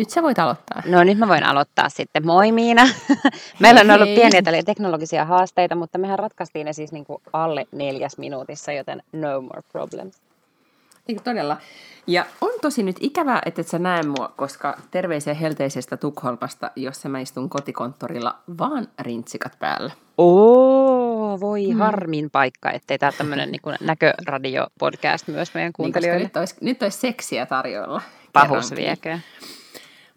[0.00, 0.82] Nyt sä voit aloittaa.
[0.86, 2.26] No nyt mä voin aloittaa sitten.
[2.26, 2.82] Moi Miina.
[3.58, 8.18] Meillä on ollut pieniä teknologisia haasteita, mutta mehän ratkaistiin ne siis niin kuin alle neljäs
[8.18, 10.22] minuutissa, joten no more problems.
[11.08, 11.56] Niin todella.
[12.06, 17.08] Ja on tosi nyt ikävää, että et sä näe mua, koska terveisiä helteisestä Tukholmasta, jossa
[17.08, 19.90] mä istun kotikonttorilla, vaan rintsikat päällä.
[20.18, 21.78] Oo, voi hmm.
[21.78, 26.18] harmin paikka, ettei tämä tämmöinen niin näköradio-podcast myös meidän niin, kuuntelijoille.
[26.18, 28.02] Niin, nyt, olisi, nyt olisi seksiä tarjolla.
[28.32, 29.18] Pahus viekö.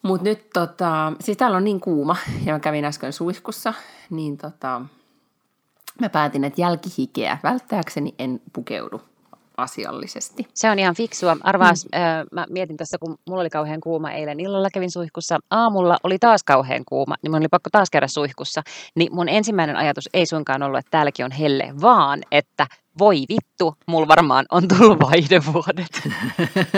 [0.04, 2.16] Mutta nyt tota, siis täällä on niin kuuma
[2.46, 3.74] ja mä kävin äsken suihkussa,
[4.10, 4.82] niin tota,
[6.02, 9.02] mä päätin, että jälkihikeä välttääkseni en pukeudu
[9.58, 10.48] asiallisesti.
[10.54, 11.38] Se on ihan fiksua.
[11.42, 12.02] Arvaas, mm.
[12.02, 15.40] äh, mä mietin tässä, kun mulla oli kauhean kuuma eilen illalla kävin suihkussa.
[15.52, 18.62] Aamulla oli taas kauhean kuuma, niin mun oli pakko taas käydä suihkussa.
[18.96, 22.68] Niin mun ensimmäinen ajatus ei suinkaan ollut, että täälläkin on helle, vaan että
[23.00, 26.10] voi vittu, mulla varmaan on tullut vaihdevuodet.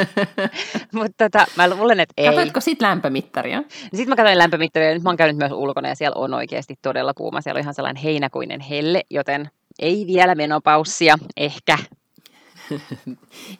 [0.93, 2.29] Mutta tota, mä luulen, että ei.
[2.29, 3.63] Katoitko sit lämpömittaria?
[3.69, 7.13] Sitten mä katsoin lämpömittaria, nyt mä oon käynyt myös ulkona ja siellä on oikeasti todella
[7.13, 7.41] kuuma.
[7.41, 11.77] Siellä on ihan sellainen heinäkuinen helle, joten ei vielä menopaussia, ehkä.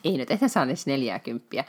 [0.04, 1.64] Ei nyt, ehkä saa edes 40.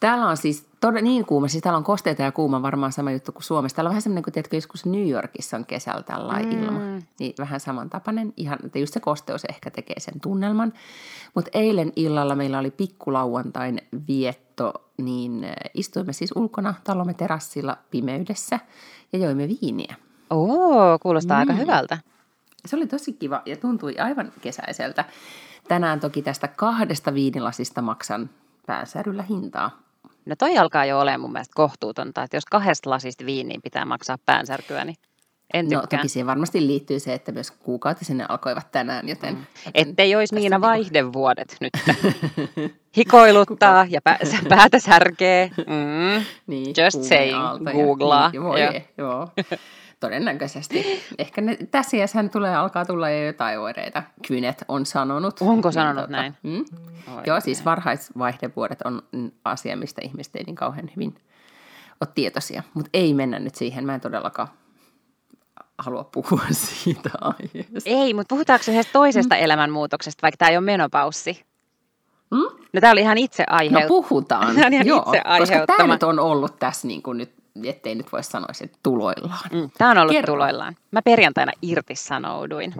[0.00, 3.32] Täällä on siis todella niin kuuma, siis täällä on kosteita ja kuuma varmaan sama juttu
[3.32, 3.76] kuin Suomessa.
[3.76, 6.64] Täällä on vähän semmoinen, kun tiedätkö, joskus New Yorkissa on kesällä tällainen mm.
[6.64, 6.80] ilma.
[7.18, 10.72] Niin vähän samantapainen, ihan, että just se kosteus ehkä tekee sen tunnelman.
[11.34, 18.58] Mutta eilen illalla meillä oli pikkulauantain vietto, niin äh, istuimme siis ulkona talomme terassilla pimeydessä
[19.12, 19.94] ja joimme viiniä.
[20.30, 21.40] Oo, kuulostaa mm.
[21.40, 21.98] aika hyvältä.
[22.66, 25.04] Se oli tosi kiva ja tuntui aivan kesäiseltä.
[25.68, 28.30] Tänään toki tästä kahdesta viinilasista maksan
[28.66, 29.82] päänsäryllä hintaa.
[30.26, 34.18] No toi alkaa jo olemaan mun mielestä kohtuutonta, että jos kahdesta lasista viiniin pitää maksaa
[34.26, 34.96] päänsärkyä, niin
[35.54, 39.34] en No toki siihen varmasti liittyy se, että myös kuukautisenne alkoivat tänään, joten...
[39.34, 39.44] Mm.
[39.74, 41.72] Ettei olisi Miina vaihdevuodet nyt.
[42.96, 45.50] Hikoiluttaa ja pä- päätä särkee.
[45.56, 46.24] Mm.
[46.46, 47.36] Niin, Just saying,
[47.72, 48.30] googlaa.
[48.30, 48.56] Niin, joo.
[48.98, 49.28] joo.
[50.02, 51.02] Todennäköisesti.
[51.18, 54.02] Ehkä ne, tässä hän tulee, alkaa tulla jo jotain oireita.
[54.26, 55.40] Kynet on sanonut.
[55.40, 56.34] Onko niin, sanonut niin, näin?
[56.42, 56.64] Mm?
[57.26, 59.02] Joo, siis varhaisvaihdevuodet on
[59.44, 61.14] asia, mistä ihmiset ei niin kauhean hyvin
[62.00, 62.62] ole tietoisia.
[62.74, 63.86] Mutta ei mennä nyt siihen.
[63.86, 64.48] Mä en todellakaan
[65.78, 66.42] halua puhua
[66.82, 67.90] siitä aiheesta.
[67.90, 69.40] Ei, mutta puhutaanko yhdestä toisesta mm.
[69.40, 71.44] elämänmuutoksesta, vaikka tämä ei ole menopaussi?
[72.30, 72.66] Mm?
[72.72, 74.00] No tämä oli ihan itse aiheuttama.
[74.00, 77.41] No puhutaan, tämä ihan Joo, itse koska tämä nyt on ollut tässä niin kuin nyt
[77.64, 79.48] ettei nyt voi sanoa että tuloillaan.
[79.52, 80.34] Mm, tämä on ollut Kerro.
[80.34, 80.76] tuloillaan.
[80.90, 82.74] Mä perjantaina irtisanouduin.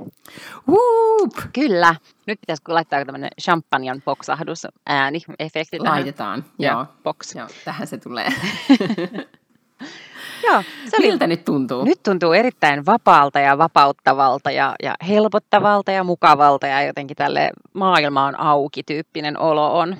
[0.68, 1.32] Whoop.
[1.52, 1.94] Kyllä.
[2.26, 6.72] Nyt pitäisi laittaa tämmöinen champanjan poksahdus ääni efekti Laitetaan, joo.
[6.72, 6.86] joo.
[7.02, 7.34] Box.
[7.34, 8.28] Joo, tähän se tulee.
[10.46, 11.84] Joo, se oli, Miltä nyt tuntuu?
[11.84, 18.26] Nyt tuntuu erittäin vapaalta ja vapauttavalta ja, ja helpottavalta ja mukavalta ja jotenkin tälle maailma
[18.26, 19.96] on auki tyyppinen olo on.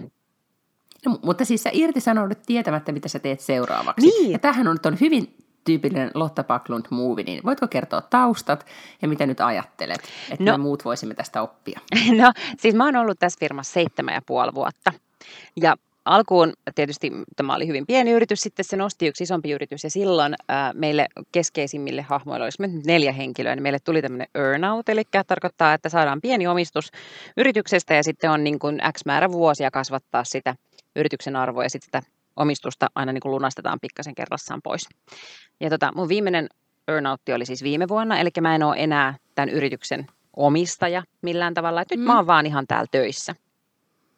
[1.06, 4.06] No, mutta siis sä irtisanoudut tietämättä, mitä sä teet seuraavaksi.
[4.06, 4.32] Niin.
[4.32, 8.66] Ja tähän on, on hyvin tyypillinen Lotta Backlund movie, niin voitko kertoa taustat
[9.02, 11.80] ja mitä nyt ajattelet, että no, me muut voisimme tästä oppia?
[12.22, 14.92] No siis mä oon ollut tässä firmassa seitsemän ja puoli vuotta.
[15.56, 19.90] Ja alkuun tietysti tämä oli hyvin pieni yritys, sitten se nosti yksi isompi yritys ja
[19.90, 25.02] silloin ää, meille keskeisimmille hahmoille, me nyt neljä henkilöä, niin meille tuli tämmöinen earnout, eli
[25.26, 26.90] tarkoittaa, että saadaan pieni omistus
[27.36, 30.54] yrityksestä ja sitten on niin kuin X määrä vuosia kasvattaa sitä
[30.96, 34.88] yrityksen arvoa ja sitten sitä omistusta aina niin kuin lunastetaan pikkasen kerrassaan pois.
[35.60, 36.48] Ja tota, mun viimeinen
[36.88, 41.80] earnoutti oli siis viime vuonna, eli mä en ole enää tämän yrityksen omistaja millään tavalla,
[41.82, 41.98] että mm.
[41.98, 43.34] nyt mä oon vaan ihan täällä töissä.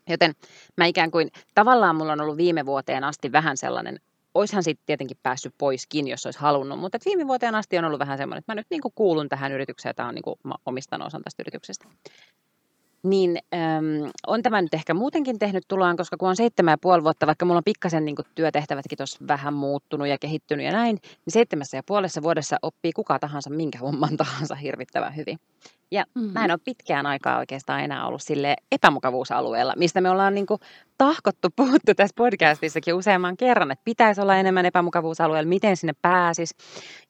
[0.09, 0.33] Joten
[0.77, 4.01] mä ikään kuin, tavallaan mulla on ollut viime vuoteen asti vähän sellainen,
[4.35, 8.19] oishan sitten tietenkin päässyt poiskin, jos olisi halunnut, mutta viime vuoteen asti on ollut vähän
[8.19, 10.55] semmoinen, että mä nyt niin kuin kuulun tähän yritykseen, ja tämä on niin kuin, mä
[10.67, 11.89] omistan osan tästä yrityksestä
[13.05, 17.05] niin äm, on tämä nyt ehkä muutenkin tehnyt tuloaan, koska kun on seitsemän ja puoli
[17.05, 21.33] vuotta, vaikka mulla on pikkasen niin työtehtävätkin tuossa vähän muuttunut ja kehittynyt ja näin, niin
[21.33, 25.39] seitsemässä ja puolessa vuodessa oppii kuka tahansa minkä homman tahansa hirvittävän hyvin.
[25.95, 26.33] Ja mm-hmm.
[26.33, 30.61] mä en ole pitkään aikaa oikeastaan enää ollut sille epämukavuusalueella, mistä me ollaan niin kuin
[30.99, 36.55] tahkottu, puhuttu tässä podcastissakin useamman kerran, että pitäisi olla enemmän epämukavuusalueella, miten sinne pääsis.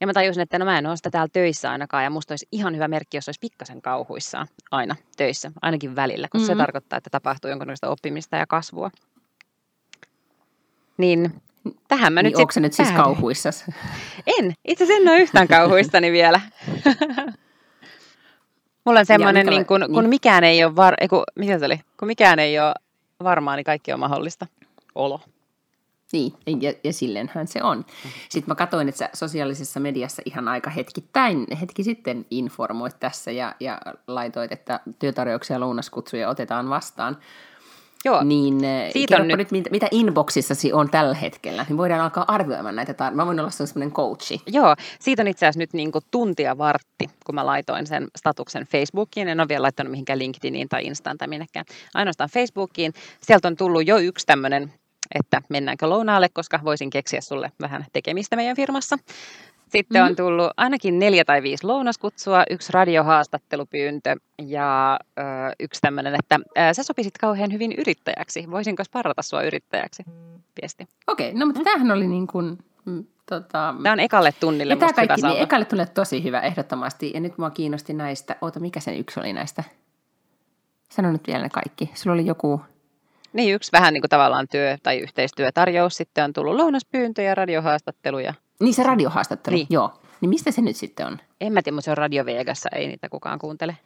[0.00, 2.48] Ja mä tajusin, että no mä en ole sitä täällä töissä ainakaan, ja musta olisi
[2.52, 6.58] ihan hyvä merkki, jos olisi pikkasen kauhuissaan aina töissä, ainakin välillä, koska mm-hmm.
[6.58, 8.90] se tarkoittaa, että tapahtuu jonkinlaista oppimista ja kasvua.
[10.96, 11.42] Niin
[11.88, 13.64] tähän mä niin nyt onko se nyt siis kauhuissas?
[14.38, 16.40] En, itse asiassa en ole yhtään kauhuistani vielä.
[18.84, 20.08] Mulla on semmoinen, niin kun, kun niin.
[20.08, 20.94] mikään ei ole var...
[21.00, 21.80] Ei, kun, mitä se oli?
[21.98, 22.74] Kun mikään ei ole
[23.22, 24.46] varmaa, niin kaikki on mahdollista.
[24.94, 25.20] Olo.
[26.12, 27.84] Niin, ja, ja silleenhän se on.
[28.28, 33.54] Sitten mä katsoin, että sä sosiaalisessa mediassa ihan aika hetkittäin, hetki sitten informoit tässä ja,
[33.60, 37.16] ja laitoit, että työtarjouksia ja lounaskutsuja otetaan vastaan.
[38.04, 41.76] Joo, Niin eh, Siitä on kerropa nyt- nyt, mitä, mitä inboxissasi on tällä hetkellä, niin
[41.76, 44.42] voidaan alkaa arvioimaan näitä tar- Mä voin olla sellainen coachi.
[44.46, 48.66] Joo, siitä on itse asiassa nyt niin kuin tuntia vartti, kun mä laitoin sen statuksen
[48.66, 49.28] Facebookiin.
[49.28, 51.64] En ole vielä laittanut mihinkään LinkedIniin tai Instaan tai minnekään.
[51.94, 52.92] Ainoastaan Facebookiin.
[53.20, 54.72] Sieltä on tullut jo yksi tämmöinen,
[55.14, 58.98] että mennäänkö lounaalle, koska voisin keksiä sulle vähän tekemistä meidän firmassa.
[59.78, 60.10] Sitten mm-hmm.
[60.10, 65.22] on tullut ainakin neljä tai viisi lounaskutsua, yksi radiohaastattelupyyntö ja ö,
[65.60, 68.50] yksi tämmöinen, että ö, sä sopisit kauhean hyvin yrittäjäksi.
[68.50, 70.02] Voisinko sparrata sua yrittäjäksi?
[70.62, 70.86] Viesti.
[71.06, 71.64] Okei, no mutta mm.
[71.64, 75.26] tämähän oli niin kuin, mm, tota, Tämä on ekalle tunnille ja tämä musta hyvä kaikki,
[75.26, 77.10] niin ekalle tulee tosi hyvä ehdottomasti.
[77.14, 79.64] Ja nyt mua kiinnosti näistä, oota mikä sen yksi oli näistä?
[80.90, 81.90] Sano nyt vielä ne kaikki.
[81.94, 82.60] Sulla oli joku,
[83.32, 85.96] Niin, yksi vähän niin kuin tavallaan työ- tai yhteistyötarjous.
[85.96, 88.34] Sitten on tullut lounaspyyntöjä, radiohaastatteluja.
[88.60, 89.66] Niin se radiohaastattelu, Niin.
[89.70, 89.92] joo.
[90.20, 91.18] Niin mistä se nyt sitten on?
[91.40, 93.76] En mä tiedä, mutta se on Radio Vegassa, ei niitä kukaan kuuntele.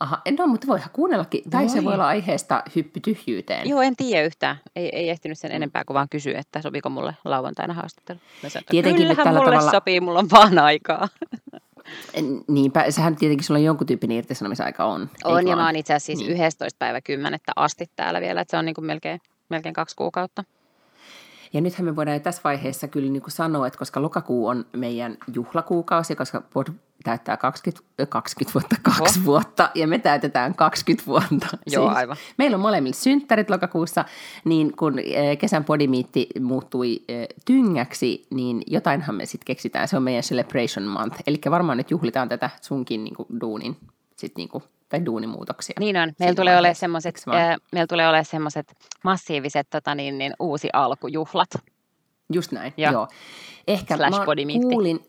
[0.00, 1.42] Aha, no mutta voihan kuunnellakin.
[1.50, 1.94] Tai se Voi.
[1.94, 3.68] olla aiheesta hyppy tyhjyyteen.
[3.68, 4.56] Joo, en tiedä yhtään.
[4.76, 8.18] Ei, ei ehtinyt sen enempää kuin vaan kysyä, että sopiko mulle lauantaina haastattelu.
[8.42, 11.08] Mä sanoin, että Tietenkin kyllähän tällä mulle tavalla- sopii, mulla on vaan aikaa.
[12.48, 15.10] Niinpä, sehän tietenkin sulla jonkun tyyppinen irtisanomisaika on.
[15.24, 16.44] On, ja mä oon itse asiassa siis Niin.
[16.44, 16.78] 11.
[16.78, 17.40] päivä 10.
[17.56, 20.44] asti täällä vielä, että se on niin kuin melkein, melkein kaksi kuukautta.
[21.54, 24.66] Ja nythän me voidaan jo tässä vaiheessa kyllä niin kuin sanoa, että koska lokakuu on
[24.76, 26.66] meidän juhlakuukausi, koska pod
[27.04, 29.26] täyttää 20, ö, 20 vuotta, kaksi Oho.
[29.26, 31.46] vuotta, ja me täytetään 20 vuotta.
[31.72, 32.16] Joo, aivan.
[32.38, 34.04] Meillä on molemmilla synttärit lokakuussa,
[34.44, 39.88] niin kun eh, kesän podimiitti muuttui eh, tyngäksi, niin jotainhan me sitten keksitään.
[39.88, 41.22] Se on meidän celebration month.
[41.26, 43.76] Eli varmaan nyt juhlitaan tätä sunkin niin kuin, duunin,
[44.16, 45.74] sit, niin kuin, tai duunimuutoksia.
[45.80, 46.12] Niin on.
[46.18, 51.50] Meillä tulee olemaan semmoiset, ää, meillä tulee olemaan semmoiset massiiviset tota niin, niin, uusi alkujuhlat.
[52.32, 53.08] Just näin, Ja joo.
[53.68, 54.66] Ehkä slash mä podimiitti.
[54.66, 55.06] kuulin,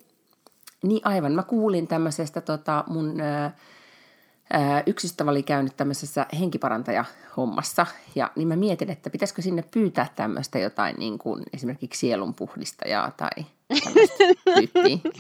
[0.83, 7.86] niin aivan, mä kuulin tämmöisestä tota, mun ää, yksi ystävä oli käynyt tämmöisessä henkiparantajahommassa,
[8.16, 13.45] ja niin mä mietin, että pitäisikö sinne pyytää tämmöistä jotain niin kuin esimerkiksi sielunpuhdistajaa tai
[13.83, 14.16] tämmöistä
[14.60, 15.12] tyyppiä.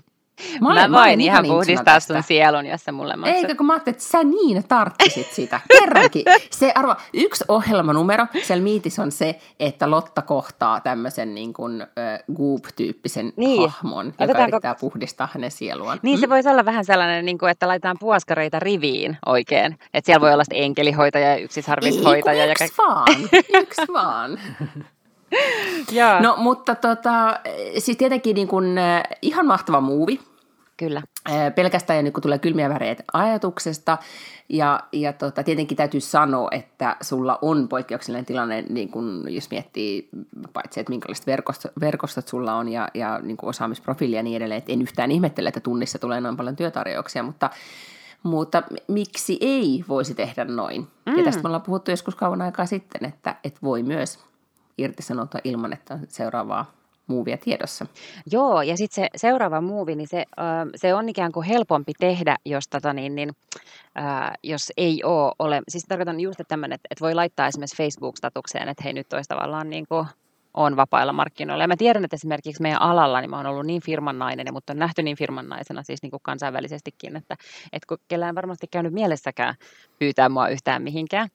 [0.61, 3.35] Mä, olen- mä voin olen ihan puhdistaa sun sielun, jos sä mulle maksat.
[3.37, 5.59] Eikä kun mä ajattelin, että sä niin tarttisit sitä.
[5.79, 6.23] Kerrankin.
[6.51, 11.87] Se arvo, yksi ohjelmanumero siellä miitissä on se, että Lotta kohtaa tämmöisen niin kuin, äh,
[12.35, 13.61] Goop-tyyppisen Niin.
[13.69, 15.99] hahmon, joka Otetaanko- yrittää puhdistaa hänen sieluaan.
[16.01, 19.73] Niin se voisi olla vähän sellainen, niin kuin, että laitetaan puoskareita riviin oikein.
[19.93, 22.43] Että siellä voi olla sitten enkelihoitaja ja yksisarvishoitaja.
[22.43, 23.07] Ei, ja yksi vaan,
[23.53, 24.39] yksi vaan.
[25.91, 26.35] Joo, no.
[26.37, 27.39] Mutta tota,
[27.77, 30.19] siis tietenkin niin kuin, äh, ihan mahtava muuvi.
[30.77, 31.01] kyllä.
[31.29, 33.97] Äh, pelkästään niin kun tulee kylmiä väreitä ajatuksesta.
[34.49, 40.09] Ja, ja tota, tietenkin täytyy sanoa, että sulla on poikkeuksellinen tilanne, niin kun, jos miettii
[40.53, 44.57] paitsi, että minkälaiset verkostot, verkostot sulla on ja, ja niin kuin osaamisprofiili ja niin edelleen.
[44.57, 47.49] Et en yhtään ihmettele, että tunnissa tulee noin paljon työtarjouksia, mutta,
[48.23, 50.87] mutta miksi ei voisi tehdä noin?
[51.05, 51.17] Mm.
[51.17, 54.19] Ja tästä me ollaan puhuttu joskus kauan aikaa sitten, että, että voi myös
[54.77, 56.71] irtisanoutua ilman, että seuraavaa
[57.07, 57.85] muuvia tiedossa.
[58.31, 60.25] Joo, ja sitten se seuraava muuvi, niin se,
[60.75, 63.29] se on ikään kuin helpompi tehdä, jos, tota niin, niin,
[63.97, 64.01] ö,
[64.43, 65.61] jos ei ole ole.
[65.67, 69.69] Siis tarkoitan just tämmöinen, että, että voi laittaa esimerkiksi Facebook-statukseen, että hei nyt olisi tavallaan
[69.69, 70.07] niin kuin
[70.55, 71.63] on vapailla markkinoilla.
[71.63, 74.73] Ja mä tiedän, että esimerkiksi meidän alalla niin mä oon ollut niin firman nainen, mutta
[74.73, 77.35] on nähty niin firman naisena siis niin kuin kansainvälisestikin, että,
[77.73, 79.55] että kun kellään varmasti käynyt mielessäkään
[79.99, 81.29] pyytää mua yhtään mihinkään,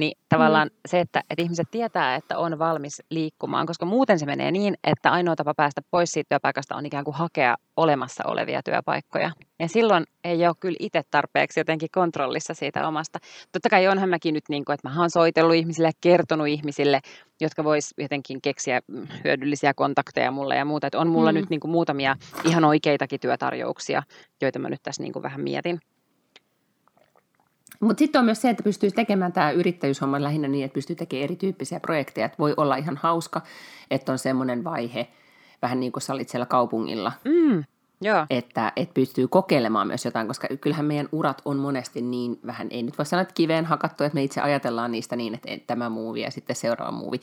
[0.00, 0.80] niin tavallaan mm.
[0.88, 5.10] se, että, että ihmiset tietää, että on valmis liikkumaan, koska muuten se menee niin, että
[5.10, 9.30] ainoa tapa päästä pois siitä työpaikasta on ikään kuin hakea olemassa olevia työpaikkoja.
[9.58, 13.18] Ja silloin ei ole kyllä itse tarpeeksi jotenkin kontrollissa siitä omasta.
[13.52, 17.00] Totta kai onhan mäkin nyt niin kuin, että mä oon soitellut ihmisille ja kertonut ihmisille,
[17.40, 18.80] jotka vois jotenkin keksiä
[19.24, 20.86] hyödyllisiä kontakteja mulle ja muuta.
[20.86, 21.38] Että on mulla mm.
[21.38, 24.02] nyt niin kuin muutamia ihan oikeitakin työtarjouksia,
[24.42, 25.80] joita mä nyt tässä niin kuin vähän mietin.
[27.80, 31.24] Mutta sitten on myös se, että pystyy tekemään tämä yrittäjyyshomma lähinnä niin, että pystyy tekemään
[31.24, 32.26] erityyppisiä projekteja.
[32.26, 33.40] Että voi olla ihan hauska,
[33.90, 35.08] että on semmoinen vaihe,
[35.62, 37.64] vähän niin kuin sä olit siellä kaupungilla, Mm,
[38.00, 38.26] joo.
[38.30, 42.82] että, että pystyy kokeilemaan myös jotain, koska kyllähän meidän urat on monesti niin vähän, ei
[42.82, 46.20] nyt voi sanoa, että kiveen hakattu, että me itse ajatellaan niistä niin, että tämä muuvi
[46.20, 47.20] ja sitten seuraava muuvi.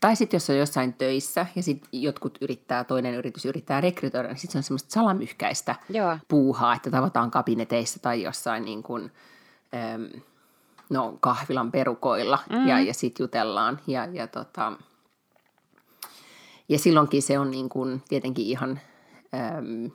[0.00, 4.38] Tai sitten jos on jossain töissä ja sitten jotkut yrittää, toinen yritys yrittää rekrytoida, niin
[4.38, 6.18] sitten se on semmoista salamyhkäistä Joo.
[6.28, 9.10] puuhaa, että tavataan kabineteissa tai jossain niin kuin,
[10.90, 12.68] no, kahvilan perukoilla mm.
[12.68, 13.80] ja, ja sitten jutellaan.
[13.86, 14.72] Ja, ja, tota,
[16.68, 18.80] Ja silloinkin se on niin kuin tietenkin ihan
[19.34, 19.90] äm,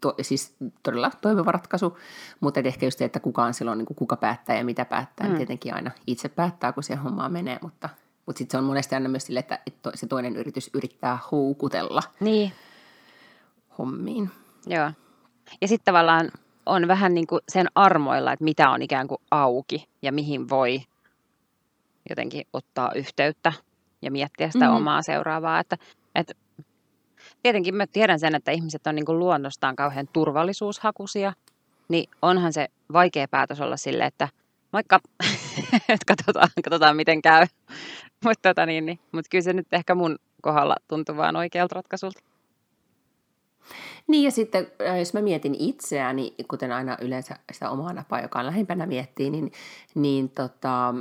[0.00, 1.98] to, siis todella toimiva ratkaisu,
[2.40, 5.26] mutta ehkä just se, että kuka on silloin, niin kuin kuka päättää ja mitä päättää,
[5.26, 5.36] niin mm.
[5.36, 7.88] tietenkin aina itse päättää, kun se hommaa menee, mutta,
[8.26, 12.02] mutta sitten se on monesti aina myös sille, että, että se toinen yritys yrittää houkutella
[12.20, 12.52] niin.
[13.78, 14.30] hommiin.
[14.66, 14.90] Joo.
[15.60, 16.30] Ja sitten tavallaan
[16.66, 20.80] on vähän niin kuin sen armoilla, että mitä on ikään kuin auki ja mihin voi
[22.10, 23.52] jotenkin ottaa yhteyttä
[24.02, 24.76] ja miettiä sitä mm-hmm.
[24.76, 25.60] omaa seuraavaa.
[25.60, 25.76] Että,
[26.14, 26.34] että
[27.42, 31.32] tietenkin mä tiedän sen, että ihmiset on niin kuin luonnostaan kauhean turvallisuushakuisia,
[31.88, 34.28] niin onhan se vaikea päätös olla sille, että
[34.72, 35.00] moikka,
[35.88, 37.46] että katsotaan, katsotaan miten käy.
[38.24, 38.98] Mutta tota niin, niin.
[39.12, 42.20] Mut kyllä se nyt ehkä mun kohdalla tuntuu vaan oikealta ratkaisulta.
[44.06, 48.38] Niin ja sitten äh, jos mä mietin itseäni, kuten aina yleensä sitä omaa napaa, joka
[48.38, 49.52] on lähimpänä miettii, niin,
[49.94, 50.94] niin tota,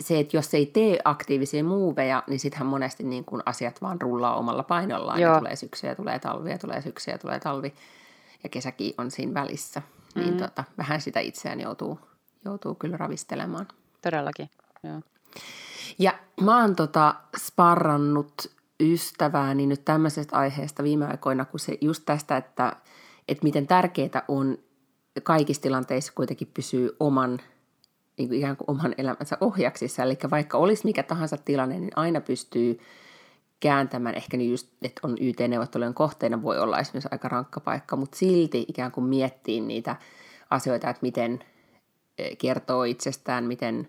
[0.00, 4.36] se, että jos ei tee aktiivisia muuveja, niin sittenhän monesti niin kun asiat vaan rullaa
[4.36, 5.20] omalla painollaan.
[5.20, 5.32] Joo.
[5.32, 7.74] Ja tulee syksyä, tulee talvi ja tulee syksyä, tulee talvi
[8.42, 9.82] ja kesäkin on siinä välissä.
[10.14, 10.30] Niin mm.
[10.30, 12.00] Niin tota, vähän sitä itseään joutuu,
[12.44, 13.68] joutuu kyllä ravistelemaan.
[14.02, 14.50] Todellakin,
[14.82, 15.00] joo.
[15.98, 22.36] Ja mä oon tota sparrannut ystävääni nyt tämmöisestä aiheesta viime aikoina, kun se just tästä,
[22.36, 22.76] että,
[23.28, 24.58] että miten tärkeää on
[25.22, 27.38] kaikissa tilanteissa kuitenkin pysyä oman
[28.18, 30.02] niin kuin ikään kuin oman elämänsä ohjaksissa.
[30.02, 32.78] Eli vaikka olisi mikä tahansa tilanne, niin aina pystyy
[33.60, 38.18] kääntämään, ehkä niin just, että on YT-neuvottelujen kohteena, voi olla esimerkiksi aika rankka paikka, mutta
[38.18, 39.96] silti ikään kuin miettii niitä
[40.50, 41.44] asioita, että miten
[42.18, 43.88] e, kertoo itsestään, miten,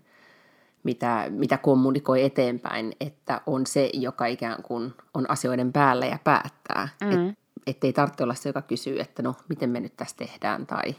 [0.83, 6.89] mitä, mitä kommunikoi eteenpäin, että on se, joka ikään kuin on asioiden päällä ja päättää.
[7.01, 7.29] Mm.
[7.29, 7.35] Et,
[7.67, 10.95] ettei tarvitse olla se, joka kysyy, että no, miten me nyt tässä tehdään, tai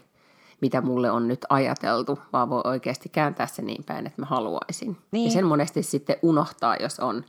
[0.61, 4.97] mitä mulle on nyt ajateltu, vaan voi oikeasti kääntää se niin päin, että mä haluaisin.
[5.11, 5.25] Niin.
[5.25, 7.25] Ja sen monesti sitten unohtaa, jos on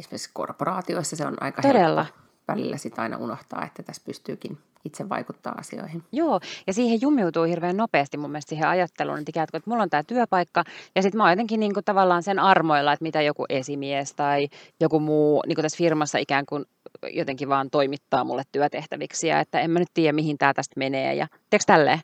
[0.00, 2.02] esimerkiksi korporaatioissa se on aika Todella.
[2.04, 6.02] helppo välillä sitä aina unohtaa, että tässä pystyykin itse vaikuttaa asioihin.
[6.12, 9.82] Joo, ja siihen jumiutuu hirveän nopeasti mun mielestä siihen ajatteluun, että, ikään kuin, että mulla
[9.82, 13.22] on tämä työpaikka, ja sitten mä oon jotenkin niin kuin tavallaan sen armoilla, että mitä
[13.22, 14.48] joku esimies tai
[14.80, 16.64] joku muu niin kuin tässä firmassa ikään kuin
[17.12, 21.14] jotenkin vaan toimittaa mulle työtehtäviksi, ja että en mä nyt tiedä, mihin tämä tästä menee,
[21.14, 22.00] ja teekö tälleen?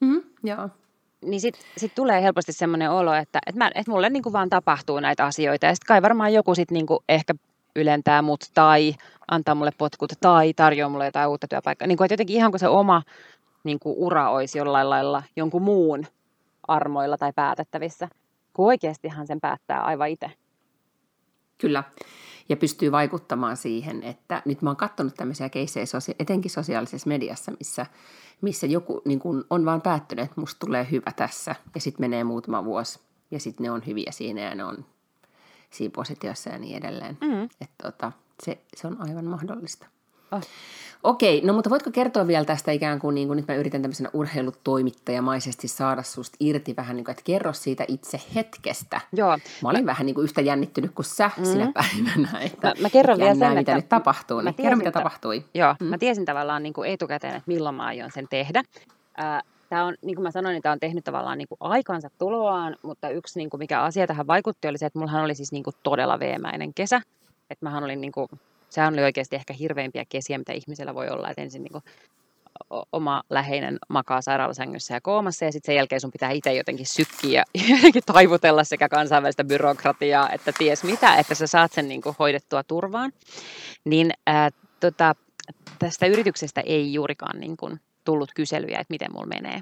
[0.00, 0.68] Mm, joo.
[1.24, 4.50] Niin sitten sit tulee helposti semmoinen olo, että, että, mä, että mulle niin kuin vaan
[4.50, 5.66] tapahtuu näitä asioita.
[5.66, 7.34] Ja sitten kai varmaan joku sitten niin ehkä
[7.76, 8.94] ylentää mut tai
[9.30, 11.88] antaa mulle potkut tai tarjoaa mulle jotain uutta työpaikkaa.
[11.88, 13.02] Niin kuin, että jotenkin ihan kuin se oma
[13.64, 16.06] niin kuin ura olisi jollain lailla jonkun muun
[16.68, 18.08] armoilla tai päätettävissä.
[18.52, 20.30] Kun oikeastihan sen päättää aivan itse.
[21.58, 21.84] Kyllä
[22.50, 25.84] ja pystyy vaikuttamaan siihen, että nyt mä oon katsonut tämmöisiä keissejä
[26.18, 27.86] etenkin sosiaalisessa mediassa, missä,
[28.40, 32.24] missä joku niin kun on vaan päättynyt, että musta tulee hyvä tässä ja sitten menee
[32.24, 34.84] muutama vuosi ja sitten ne on hyviä siinä ja ne on
[35.70, 37.18] siinä positiossa ja niin edelleen.
[37.20, 37.42] Mm.
[37.42, 38.12] Että tota,
[38.44, 39.86] se, se on aivan mahdollista.
[40.32, 40.40] Oh.
[41.02, 44.10] Okei, no mutta voitko kertoa vielä tästä ikään kuin, niin kuin nyt mä yritän tämmöisenä
[44.12, 49.00] urheilutoimittajamaisesti saada susta irti vähän niin kuin, että kerro siitä itse hetkestä.
[49.12, 49.38] Joo.
[49.62, 49.86] Mä olin mä...
[49.86, 51.44] vähän niin kuin yhtä jännittynyt kuin sä mm.
[51.44, 54.40] sinä päivänä, että mä, mä kerron vielä sen, mitä että nyt tapahtuu.
[54.40, 55.44] Niin kerro, mitä tapahtui.
[55.54, 55.86] Joo, mm.
[55.86, 58.62] mä tiesin tavallaan niin kuin etukäteen, että milloin mä aion sen tehdä.
[59.20, 62.10] Äh, Tämä on, niin kuin mä sanoin, niin tämä on tehnyt tavallaan niin kuin aikansa
[62.18, 65.52] tuloaan, mutta yksi niin kuin mikä asia tähän vaikutti oli se, että mullahan oli siis
[65.52, 67.00] niin kuin todella veemäinen kesä.
[67.50, 68.28] Että mähän olin niin kuin
[68.68, 71.84] sehän oli oikeasti ehkä hirveimpiä kesiä, mitä ihmisellä voi olla, että ensin niin kuin
[72.92, 77.44] oma läheinen makaa sairaalasängyssä ja koomassa ja sitten sen jälkeen sun pitää itse jotenkin sykkiä
[77.54, 82.16] ja jotenkin taivutella sekä kansainvälistä byrokratiaa että ties mitä, että sä saat sen niin kuin
[82.18, 83.12] hoidettua turvaan.
[83.84, 85.14] Niin ää, tota,
[85.78, 89.60] tästä yrityksestä ei juurikaan niin kuin tullut kyselyjä, että miten mulla menee.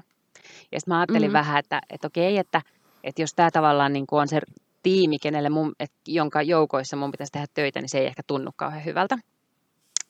[0.71, 1.33] Ja sitten mä ajattelin mm-hmm.
[1.33, 2.61] vähän, että, että okei, että,
[3.03, 4.41] että jos tämä tavallaan niin kuin on se
[4.83, 8.51] tiimi, kenelle mun, et, jonka joukoissa mun pitäisi tehdä töitä, niin se ei ehkä tunnu
[8.55, 9.17] kauhean hyvältä.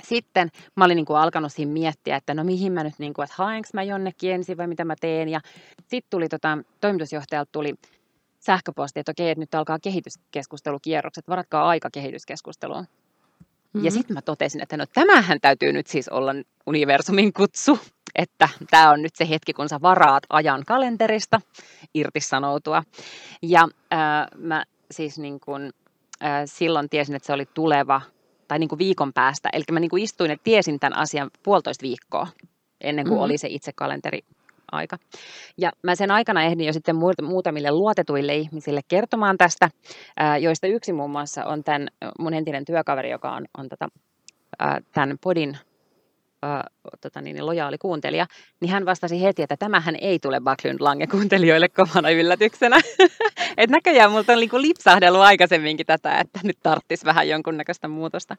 [0.03, 3.23] Sitten mä olin niin kuin alkanut siinä miettiä, että no mihin mä nyt, niin kuin,
[3.23, 5.29] että haenko mä jonnekin ensin vai mitä mä teen.
[5.29, 5.41] Ja
[5.77, 7.75] sitten tuli tota, toimitusjohtajalta tuli
[8.39, 12.83] sähköposti, että okei, että nyt alkaa kehityskeskustelukierrokset, varatkaa aika kehityskeskusteluun.
[12.83, 13.85] Mm-hmm.
[13.85, 16.31] Ja sitten mä totesin, että no tämähän täytyy nyt siis olla
[16.65, 17.79] universumin kutsu,
[18.15, 21.41] että tämä on nyt se hetki, kun sä varaat ajan kalenterista
[21.93, 22.83] irtisanoutua.
[23.41, 23.99] Ja äh,
[24.37, 25.69] mä siis niin kun,
[26.23, 28.01] äh, silloin tiesin, että se oli tuleva
[28.47, 29.49] tai niin kuin viikon päästä.
[29.53, 32.27] Eli mä niin kuin istuin ja tiesin tämän asian puolitoista viikkoa
[32.81, 33.23] ennen kuin mm-hmm.
[33.23, 34.19] oli se itse kalenteri
[34.71, 34.97] aika.
[35.57, 39.69] Ja mä sen aikana ehdin jo sitten muutamille luotetuille ihmisille kertomaan tästä,
[40.39, 41.87] joista yksi muun muassa on tämän
[42.19, 43.87] mun entinen työkaveri, joka on, on tota,
[44.93, 45.57] tämän podin
[47.01, 48.27] tota niin, lojaali kuuntelija,
[48.59, 52.77] niin hän vastasi heti, että tämähän ei tule Backlund Lange kuuntelijoille kovana yllätyksenä.
[53.57, 58.35] Et näköjään multa on niinku lipsahdellut aikaisemminkin tätä, että nyt tarttis vähän jonkunnäköistä muutosta.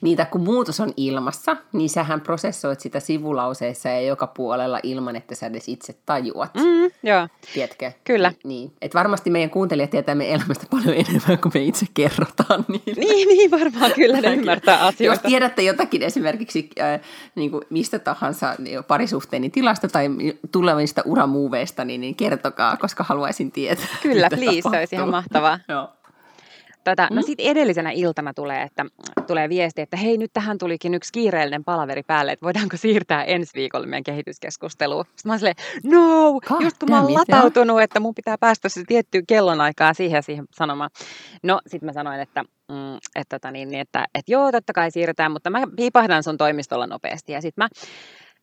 [0.00, 5.34] Niitä kun muutos on ilmassa, niin sähän prosessoit sitä sivulauseessa ja joka puolella ilman, että
[5.34, 6.54] sä edes itse tajuat.
[6.54, 7.28] Mm, joo.
[7.54, 7.92] Tiedätkö?
[8.04, 8.32] Kyllä.
[8.44, 8.72] Niin.
[8.82, 13.00] Et varmasti meidän kuuntelijat tietää meidän elämästä paljon enemmän kuin me itse kerrotaan niille.
[13.00, 15.28] Niin, niin varmaan kyllä ne ymmärtää Jos asioita.
[15.28, 17.00] tiedätte jotakin esimerkiksi äh,
[17.34, 20.08] niin kuin mistä tahansa niin parisuhteeni tilasta tai
[20.52, 23.86] tulevista uramuuveista, niin, niin kertokaa, koska haluaisin tietää.
[24.02, 25.58] Kyllä, please, se olisi ihan mahtavaa.
[25.68, 25.88] Joo.
[26.90, 27.16] Tota, Mm.
[27.16, 28.84] no sitten edellisenä iltana tulee, että
[29.26, 33.50] tulee viesti, että hei nyt tähän tulikin yksi kiireellinen palaveri päälle, että voidaanko siirtää ensi
[33.54, 35.04] viikolle meidän kehityskeskusteluun.
[35.04, 38.68] Sitten mä oon silleen, no, God just kun mä oon latautunut, että mun pitää päästä
[38.68, 40.90] se tiettyyn kellonaikaan siihen ja siihen sanomaan.
[41.42, 44.90] No sitten mä sanoin, että, mm, että, tota niin, niin, että, että joo, totta kai
[44.90, 47.32] siirretään, mutta mä piipahdan sun toimistolla nopeasti.
[47.32, 47.68] Ja sitten mä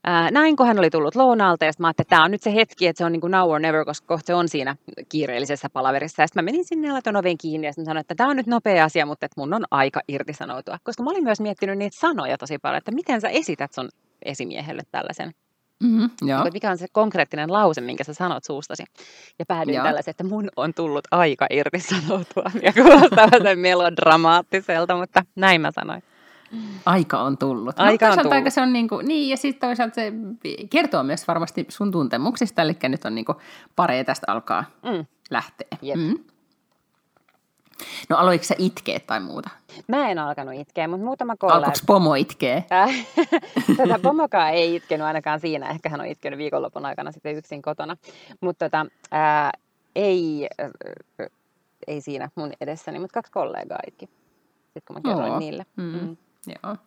[0.04, 2.42] Ää, näin, kun hän oli tullut lounaalta, ja sitten mä ajattelin, että tämä on nyt
[2.42, 4.76] se hetki, että se on niin kuin now or never, koska kohta se on siinä
[5.10, 6.22] kiireellisessä palaverissa.
[6.22, 8.36] Ja sitten mä menin sinne ja laitoin oven kiinni, ja sitten sanoin, että tämä on
[8.36, 10.78] nyt nopea asia, mutta että mun on aika irtisanoutua.
[10.84, 13.90] Koska mä olin myös miettinyt niitä sanoja tosi paljon, että miten sä esität sun
[14.26, 15.34] esimiehelle tällaisen.
[15.84, 16.44] Mm-hmm, joo.
[16.44, 18.84] Niin, mikä on se konkreettinen lause, minkä sä sanot suustasi.
[19.40, 19.86] Ja päädyin Joo.
[19.86, 22.52] tällaisen, että mun on tullut aika irtisanoutua.
[22.64, 26.04] Ja kuulostaa vähän melodramaattiselta, mutta näin mä sanoin.
[26.86, 27.80] Aika on tullut.
[27.80, 28.34] Aika no, on tullut.
[28.34, 30.14] Aika se on niin, kuin, niin, ja sitten toisaalta se
[30.70, 33.38] kertoo myös varmasti sun tuntemuksista, eli nyt on niin kuin
[33.76, 35.06] pare tästä alkaa Mm.
[35.30, 35.68] lähteä.
[35.82, 35.98] Jep.
[35.98, 36.18] Mm.
[38.10, 39.50] No aloitko sä itkeä tai muuta?
[39.88, 41.58] Mä en alkanut itkeä, mutta muutama kollega...
[41.58, 42.64] Alkoiko pomo itkeä?
[42.72, 43.08] Äh,
[43.78, 45.70] Tätä pomokaa ei itkenyt ainakaan siinä.
[45.70, 47.98] Ehkä hän on itkenyt viikonlopun aikana sitten yksin kotona.
[48.42, 49.52] Mutta tota, ää,
[49.96, 50.70] ei, äh,
[51.22, 51.28] äh,
[51.88, 54.06] ei siinä mun edessäni, mutta kaksi kollegaa itki.
[54.64, 55.40] Sitten kun mä kerroin Oo.
[55.40, 55.66] niille.
[55.76, 55.84] Mm.
[55.84, 56.18] Mm.
[56.48, 56.78] Joo.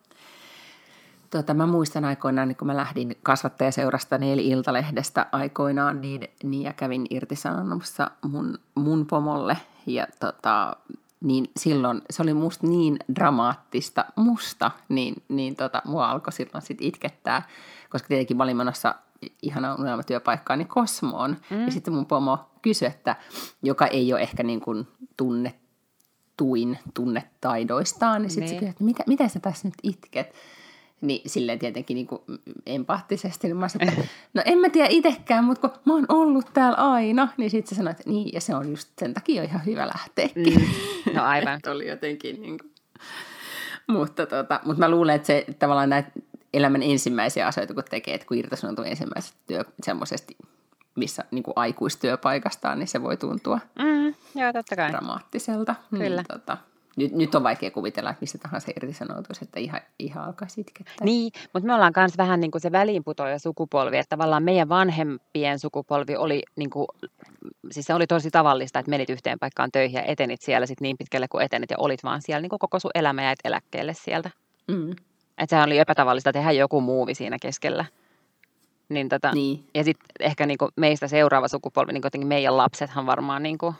[1.29, 6.73] Tota, mä muistan aikoinaan, niin kun mä lähdin kasvattajaseurasta eli Iltalehdestä aikoinaan, niin, niin ja
[6.73, 9.57] kävin irtisanomassa mun, mun pomolle.
[9.85, 10.75] Ja tota,
[11.21, 16.77] niin silloin se oli musta niin dramaattista musta, niin, niin tota, mua alkoi silloin sit
[16.81, 17.47] itkettää,
[17.89, 18.95] koska tietenkin mä olin menossa
[19.41, 21.37] ihana unelmatyöpaikkaani Kosmoon.
[21.49, 21.65] Mm.
[21.65, 23.15] Ja sitten mun pomo kysyi, että
[23.63, 24.87] joka ei ole ehkä niin kuin
[26.37, 30.33] tunnettuin tunnetaidoistaan, niin sitten se kysyi, että mitä, mitä sä tässä nyt itket?
[31.01, 32.21] Niin silleen tietenkin niin kuin
[32.65, 36.53] empaattisesti, niin mä sanoin, että no en mä tiedä itsekään, mutta kun mä oon ollut
[36.53, 39.65] täällä aina, niin sitten se sanoi, että niin, ja se on just sen takia ihan
[39.65, 40.53] hyvä lähteäkin.
[41.05, 41.13] Mm.
[41.13, 41.59] No aivan.
[41.71, 42.71] Oli jotenkin niin kuin.
[43.87, 46.11] Mutta, tota, mutta mä luulen, että se tavallaan näitä
[46.53, 50.37] elämän ensimmäisiä asioita, kun tekee, että kun irtisanoutuu ensimmäisestä työ, semmoisesti,
[50.97, 54.05] missä niin kuin aikuistyöpaikastaan, niin se voi tuntua Mm,
[54.41, 54.89] joo, totta kai.
[54.91, 55.75] dramaattiselta.
[55.89, 56.15] Kyllä.
[56.15, 56.57] Niin, tota,
[56.95, 61.05] nyt, nyt on vaikea kuvitella, että mistä tahansa irtisanoutuisi, että ihan, ihan alkaisi itkettää.
[61.05, 65.59] Niin, mutta me ollaan myös vähän niin kuin se väliinputoaja sukupolvi, että tavallaan meidän vanhempien
[65.59, 66.87] sukupolvi oli, niin kuin,
[67.71, 70.97] siis se oli tosi tavallista, että menit yhteen paikkaan töihin ja etenit siellä sit niin
[70.97, 74.29] pitkälle kuin etenit ja olit vaan siellä niin kuin koko sun elämä jäit eläkkeelle sieltä.
[74.67, 74.91] Mm.
[74.91, 77.85] Että sehän oli epätavallista tehdä joku muuvi siinä keskellä.
[78.89, 79.63] Niin tota, Niin.
[79.75, 83.75] Ja sitten ehkä niinku meistä seuraava sukupolvi, niin jotenkin meidän lapsethan varmaan niinku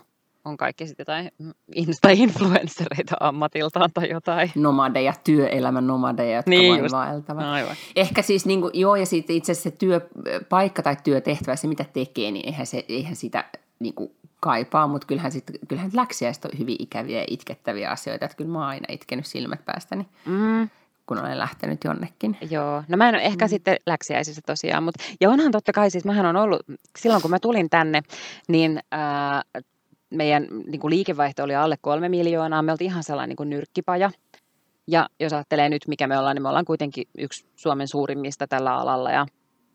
[0.46, 1.32] on kaikki sitten jotain
[1.76, 4.52] Insta-influenssereita ammatiltaan tai jotain.
[4.56, 6.96] Nomadeja, työelämän nomadeja, jotka Niin vain just.
[6.96, 7.44] vaeltavat.
[7.46, 7.76] Aivan.
[7.96, 11.86] Ehkä siis, niin kuin, joo, ja sitten itse asiassa se työpaikka tai työtehtävä, se mitä
[11.94, 13.46] tekee, niin eihän, se, eihän sitä
[13.80, 18.38] niin kuin, kaipaa, mutta kyllähän, sit, kyllähän läksiäiset on hyvin ikäviä ja itkettäviä asioita, että
[18.38, 20.70] kyllä mä oon aina itkenyt silmät päästäni, Mm,
[21.08, 22.38] kun olen lähtenyt jonnekin.
[22.50, 23.50] joo, no mä en ole ehkä mm.
[23.50, 26.62] sitten läksiäisissä tosiaan, mutta ja onhan totta kai siis, mähän on ollut,
[27.00, 28.02] silloin kun mä tulin tänne,
[28.48, 29.42] niin ää,
[30.10, 34.12] meidän niin kuin liikevaihto oli alle kolme miljoonaa, me oltiin ihan sellainen niin kuin nyrkkipaja.
[34.88, 38.76] Ja jos ajattelee nyt, mikä me ollaan, niin me ollaan kuitenkin yksi Suomen suurimmista tällä
[38.76, 39.26] alalla ja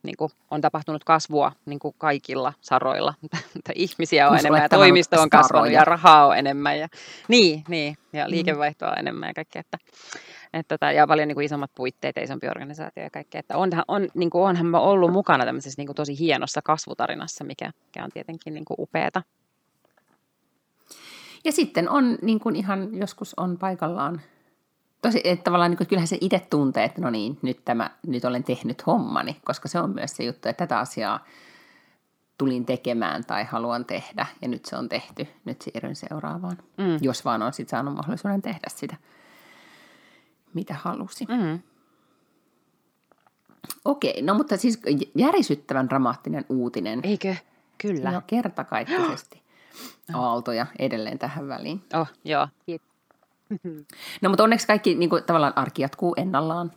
[0.02, 3.14] niin kuin on tapahtunut kasvua niin kuin kaikilla saroilla.
[3.56, 6.78] Että ihmisiä on enemmän ja toimisto on kasvanut ja rahaa on enemmän.
[6.78, 6.88] Ja,
[7.28, 9.60] niin, niin, ja liikevaihtoa on enemmän ja kaikkea.
[9.60, 9.78] Että,
[10.52, 13.38] että, tota, ja paljon niin kuin isommat puitteet ja isompi organisaatio ja kaikkea.
[13.38, 17.44] Että onhan, on, niin kuin onhan mä ollut mukana tämmöisessä niin kuin tosi hienossa kasvutarinassa,
[17.44, 19.22] mikä, mikä on tietenkin niin kuin upeata.
[21.44, 24.20] Ja sitten on niin kuin ihan joskus on paikallaan,
[25.02, 28.24] tosi, että tavallaan niin kuin, kyllähän se itse tuntee, että no niin, nyt, tämä, nyt
[28.24, 31.24] olen tehnyt hommani, koska se on myös se juttu, että tätä asiaa
[32.38, 36.98] tulin tekemään tai haluan tehdä ja nyt se on tehty, nyt siirryn seuraavaan, Mm.
[37.00, 38.96] jos vaan on sitten saanut mahdollisuuden tehdä sitä,
[40.54, 41.26] mitä halusi.
[41.28, 41.60] Mm.
[43.84, 44.80] Okei, no mutta siis
[45.14, 47.00] järisyttävän dramaattinen uutinen.
[47.02, 47.34] Eikö?
[47.78, 48.12] Kyllä.
[48.12, 49.42] No kertakaikkisesti
[50.14, 51.84] aaltoja edelleen tähän väliin.
[51.94, 52.48] Oh, joo.
[54.22, 56.70] No mutta onneksi kaikki niin kuin, tavallaan arki jatkuu ennallaan,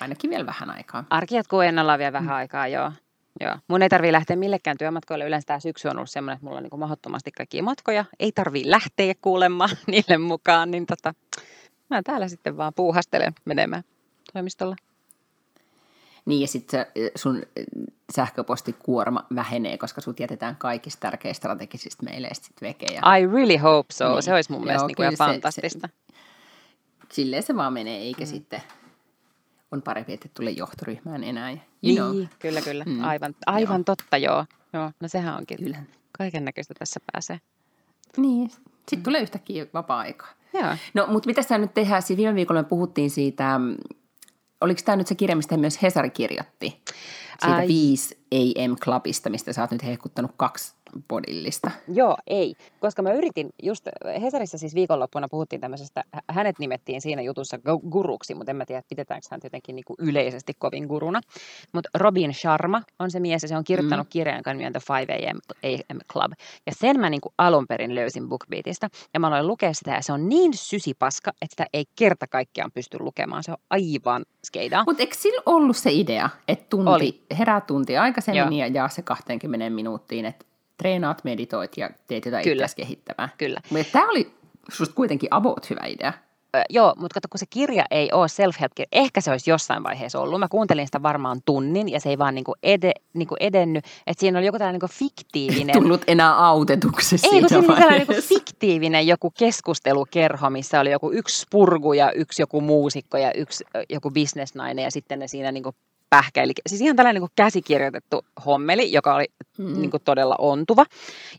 [0.00, 1.04] ainakin vielä vähän aikaa.
[1.10, 2.92] Arki jatkuu ennallaan vielä vähän aikaa, joo.
[3.40, 3.56] Joo.
[3.68, 5.24] Mun ei tarvii lähteä millekään työmatkoille.
[5.26, 8.04] Yleensä tämä syksy on ollut semmoinen, että mulla on niin mahdottomasti kaikkia matkoja.
[8.20, 10.70] Ei tarvii lähteä kuulemma niille mukaan.
[10.70, 11.14] Niin tota,
[11.96, 13.82] mä täällä sitten vaan puuhastelen menemään
[14.32, 14.76] toimistolla.
[16.24, 17.42] Niin ja sitten sun
[18.12, 22.86] sähköpostikuorma vähenee, koska sut jätetään kaikista tärkeistä strategisista meileistä sitten veke.
[22.94, 23.16] Ja...
[23.16, 24.12] I really hope so.
[24.12, 24.22] Niin.
[24.22, 25.88] Se olisi mun Joo, mielestä niin ihan fantastista.
[25.88, 25.94] Se,
[27.12, 28.26] silleen se vaan menee, eikä mm.
[28.26, 28.62] sitten
[29.70, 31.50] on parempi, että tulee johtoryhmään enää.
[31.50, 32.24] You niin, know.
[32.38, 32.84] kyllä, kyllä.
[32.84, 33.04] Mm.
[33.04, 33.84] Aivan, aivan joo.
[33.96, 34.46] totta, joo.
[34.72, 34.92] joo.
[35.00, 35.58] No sehän onkin.
[35.58, 35.82] Kyllä.
[36.18, 37.40] Kaiken näköistä tässä pääsee.
[38.16, 39.02] Niin, sitten mm.
[39.02, 40.41] tulee yhtäkkiä vapaa-aikaa.
[40.54, 40.76] Joo.
[40.94, 42.02] No, mutta mitä sä nyt tehdään?
[42.02, 43.76] Siis viime viikolla me puhuttiin siitä, mm,
[44.60, 46.82] oliko tämä nyt se kirja, mistä myös Hesari kirjoitti?
[47.40, 47.68] Siitä Ai.
[47.68, 50.74] 5 AM Clubista, mistä sä oot nyt hehkuttanut kaksi
[51.08, 51.70] bodillista.
[51.88, 52.54] Joo, ei.
[52.80, 53.88] Koska mä yritin, just
[54.22, 57.58] Hesarissa siis viikonloppuna puhuttiin tämmöisestä, hänet nimettiin siinä jutussa
[57.90, 61.20] guruksi, mutta en mä tiedä, pidetäänkö hän jotenkin niin kuin yleisesti kovin guruna.
[61.72, 64.10] Mutta Robin Sharma on se mies ja se on kirjoittanut mm.
[64.10, 66.32] kirjan, joka The 5 AM, AM Club.
[66.66, 68.88] Ja sen mä niin kuin alun perin löysin BookBeatista.
[69.14, 72.72] Ja mä aloin lukea sitä ja se on niin sysipaska, että sitä ei kerta kaikkiaan
[72.72, 73.42] pysty lukemaan.
[73.42, 74.84] Se on aivan skeidaa.
[74.86, 77.22] Mutta eikö sillä ollut se idea, että tunti, Oli.
[77.38, 78.66] herää tunti aikaisemmin Joo.
[78.66, 80.44] ja jaa se 20 minuuttiin, että
[80.76, 82.66] treenaat, meditoit ja teet jotain Kyllä.
[82.76, 83.28] kehittävää.
[83.38, 83.60] Kyllä.
[83.70, 84.32] Mutta tämä oli
[84.72, 86.12] susta kuitenkin about hyvä idea.
[86.56, 90.20] Ö, joo, mutta kato, kun se kirja ei ole self-help ehkä se olisi jossain vaiheessa
[90.20, 90.40] ollut.
[90.40, 93.84] Mä kuuntelin sitä varmaan tunnin ja se ei vaan niinku ede, niinku edennyt.
[94.06, 95.82] Että siinä oli joku tällainen niinku fiktiivinen...
[95.82, 101.12] Tullut enää autetuksi Ei, kun siinä oli tällainen niinku fiktiivinen joku keskustelukerho, missä oli joku
[101.12, 105.74] yksi spurgu ja yksi joku muusikko ja yksi joku bisnesnainen ja sitten ne siinä niinku
[106.12, 106.52] pähkäili.
[106.66, 109.24] Siis ihan tällainen niin kuin käsikirjoitettu hommeli, joka oli
[109.58, 109.80] mm.
[109.80, 110.84] niin kuin todella ontuva.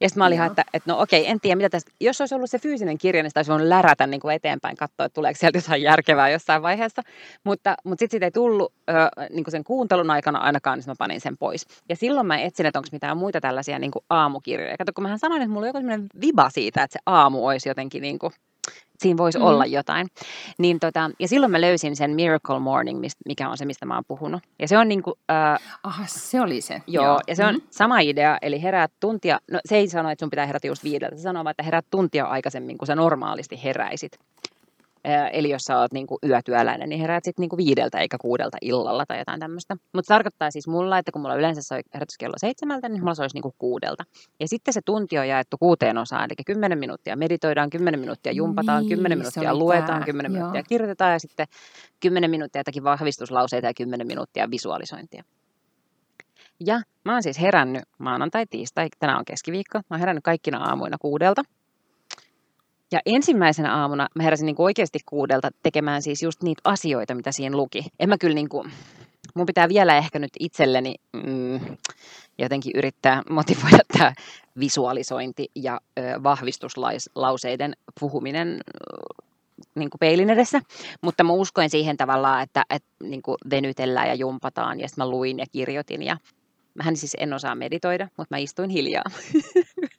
[0.01, 2.36] Ja sitten mä olin ihan, että, että no okei, en tiedä mitä tästä, jos olisi
[2.36, 5.38] ollut se fyysinen kirja, niin sitä olisi voinut lärätä niin kuin eteenpäin, katsoa, että tuleeko
[5.39, 7.01] sieltä jotain järkevää jossain vaiheessa.
[7.43, 8.93] Mutta, mutta sitten siitä ei tullut ö,
[9.29, 11.65] niin kuin sen kuuntelun aikana ainakaan, niin mä panin sen pois.
[11.89, 14.77] Ja silloin mä etsin, että onko mitään muita tällaisia niin kuin aamukirjoja.
[14.77, 17.69] Kato, kun mä sanoin, että mulla on joku sellainen viba siitä, että se aamu olisi
[17.69, 18.33] jotenkin niin kuin
[18.99, 19.45] siinä voisi mm.
[19.45, 20.08] olla jotain.
[20.58, 24.04] Niin tota, ja silloin mä löysin sen Miracle Morning, mikä on se, mistä mä oon
[24.08, 24.43] puhunut.
[24.60, 26.82] Ja se on niin kuin, äh, Aha, se oli se.
[26.88, 27.19] Joo, joo.
[27.28, 27.62] ja se on mm.
[27.69, 31.15] sama idea, eli heräät tuntia, no se ei sano, että sun pitää herätä just viideltä,
[31.15, 34.19] se sanoo että heräät tuntia aikaisemmin, kun sä normaalisti heräisit.
[35.34, 39.06] Eli jos sä oot niin kuin yötyöläinen, niin heräät sitten niin viideltä eikä kuudelta illalla
[39.06, 39.76] tai jotain tämmöistä.
[39.94, 43.22] Mutta se tarkoittaa siis mulla, että kun mulla yleensä soi herätyskello seitsemältä, niin mulla se
[43.22, 44.04] olisi niin kuin kuudelta.
[44.39, 48.82] Ja sitten se tunti on jaettu kuuteen osaan, eli kymmenen minuuttia meditoidaan, kymmenen minuuttia jumpataan,
[48.82, 51.48] niin, kymmenen minuuttia luetaan, kymmenen minuuttia kirjoitetaan ja sitten
[52.00, 55.24] kymmenen minuuttia jotakin vahvistuslauseita ja kymmenen minuuttia visualisointia.
[56.66, 59.78] Ja mä oon siis herännyt maanantai, tiistai, tänään on keskiviikko.
[59.78, 61.42] Mä oon herännyt kaikkina aamuina kuudelta.
[62.93, 67.58] Ja ensimmäisenä aamuna mä heräsin niin oikeasti kuudelta tekemään siis just niitä asioita, mitä siinä
[67.58, 67.86] luki.
[67.99, 68.71] En mä kyllä niin kuin,
[69.34, 71.60] mun pitää vielä ehkä nyt itselleni mm,
[72.38, 74.13] jotenkin yrittää motivoida tämä
[74.60, 78.60] visualisointi ja ö, vahvistuslauseiden puhuminen
[79.75, 80.62] niin kuin peilin edessä,
[81.01, 85.10] mutta mä uskoin siihen tavallaan, että, että niin kuin venytellään ja jumpataan ja sitten mä
[85.10, 86.17] luin ja kirjoitin ja
[86.73, 89.03] mähän siis en osaa meditoida, mutta mä istuin hiljaa.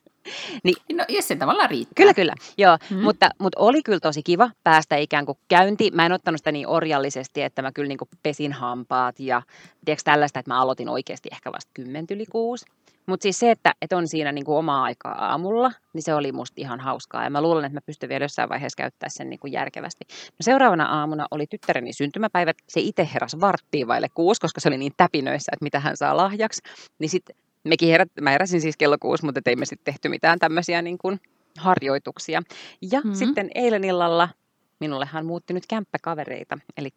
[0.63, 1.95] Niin, no, jos se tavallaan riittää.
[1.97, 2.35] Kyllä, kyllä.
[2.59, 3.03] Joo, mm.
[3.03, 5.91] mutta, mutta oli kyllä tosi kiva päästä ikään kuin käynti.
[5.95, 9.43] Mä en ottanut sitä niin orjallisesti, että mä kyllä niin kuin pesin hampaat ja
[9.85, 12.67] tiedätkö tällaista, että mä aloitin oikeasti ehkä vasta kymmentä yli kuusi.
[13.07, 16.33] Mutta siis se, että, että on siinä niin kuin omaa aikaa aamulla, niin se oli
[16.33, 17.25] musta ihan hauskaa.
[17.25, 20.05] Ja mä luulen, että mä pystyn vielä jossain vaiheessa käyttää sen niin kuin järkevästi.
[20.11, 22.57] No seuraavana aamuna oli tyttäreni syntymäpäivät.
[22.69, 26.17] Se itse heräsi varttiin vaille kuusi, koska se oli niin täpinöissä, että mitä hän saa
[26.17, 26.63] lahjaksi.
[26.99, 30.39] Niin sitten mekin herät, mä heräsin siis kello kuusi, mutta ei me sitten tehty mitään
[30.39, 31.21] tämmöisiä niin kuin
[31.59, 32.43] harjoituksia.
[32.93, 33.15] Ja mm-hmm.
[33.15, 34.29] sitten eilen illalla
[34.81, 36.91] minullehan muutti nyt kämppäkavereita, eli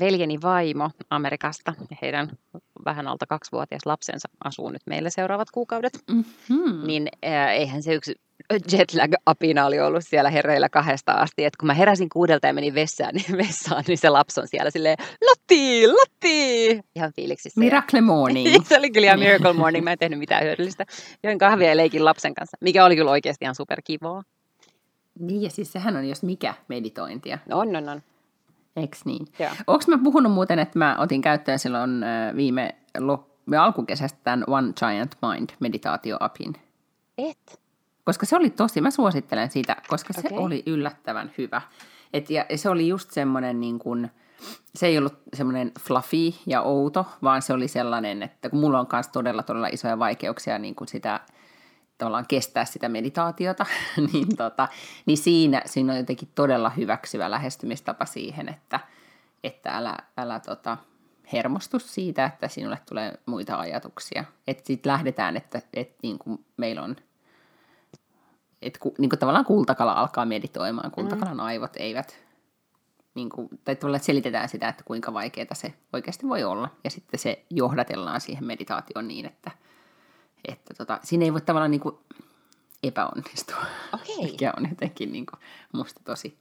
[0.00, 2.38] veljeni vaimo Amerikasta ja heidän
[2.84, 5.98] vähän alta kaksivuotias lapsensa asuu nyt meillä seuraavat kuukaudet.
[6.10, 6.86] Mm-hmm.
[6.86, 7.08] Niin
[7.52, 8.14] eihän se yksi
[8.72, 13.14] jetlag-apina oli ollut siellä hereillä kahdesta asti, että kun mä heräsin kuudelta ja menin vessaan,
[13.14, 16.80] niin, vessaan, niin se lapsi on siellä silleen, Lotti, Lotti!
[16.94, 17.60] Ihan fiiliksissä.
[17.60, 18.64] Miracle morning.
[18.68, 20.86] se oli kyllä ihan miracle morning, mä en tehnyt mitään hyödyllistä.
[21.22, 24.22] Join kahvia ja leikin lapsen kanssa, mikä oli kyllä oikeasti ihan superkivaa.
[25.18, 27.38] Niin ja siis sehän on jos mikä meditointia.
[27.52, 28.02] On, on, on.
[28.76, 29.26] Eks niin?
[29.66, 31.90] Onko mä puhunut muuten, että mä otin käyttöön silloin
[32.36, 36.54] viime lop- alkukesästä tämän One Giant Mind meditaatioapin?
[37.18, 37.65] Et?
[38.06, 40.30] Koska se oli tosi, mä suosittelen sitä, koska okay.
[40.30, 41.62] se oli yllättävän hyvä.
[42.12, 44.10] Et, ja se oli just semmoinen niin kuin,
[44.74, 48.86] se ei ollut semmoinen fluffy ja outo, vaan se oli sellainen, että kun mulla on
[48.92, 51.20] myös todella todella isoja vaikeuksia niin kuin sitä
[51.98, 53.66] tavallaan kestää sitä meditaatiota,
[54.12, 54.68] niin, tota,
[55.06, 58.80] niin siinä, siinä on jotenkin todella hyväksyvä lähestymistapa siihen, että,
[59.44, 60.76] että älä, älä tota,
[61.32, 64.24] hermostu siitä, että sinulle tulee muita ajatuksia.
[64.46, 66.96] Että sitten lähdetään, että, että niin kuin meillä on,
[68.62, 70.90] että ku, niin kuin tavallaan kultakala alkaa meditoimaan.
[70.90, 72.16] Kultakalan aivot eivät,
[73.14, 76.68] niin kuin, tai tavallaan selitetään sitä, että kuinka vaikeaa se oikeasti voi olla.
[76.84, 79.50] Ja sitten se johdatellaan siihen meditaatioon niin, että,
[80.48, 81.98] että tota, siinä ei voi tavallaan niin kuin
[82.82, 83.66] epäonnistua.
[83.94, 84.16] Okei.
[84.30, 85.40] Mikä on jotenkin niin kuin,
[85.72, 86.38] musta tosi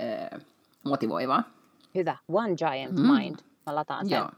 [0.00, 0.40] ö,
[0.84, 1.42] motivoivaa.
[1.94, 2.16] Hyvä.
[2.28, 3.12] One giant Mm.
[3.12, 3.36] mind.
[3.66, 4.16] Mä lataan sen.
[4.16, 4.30] Joo.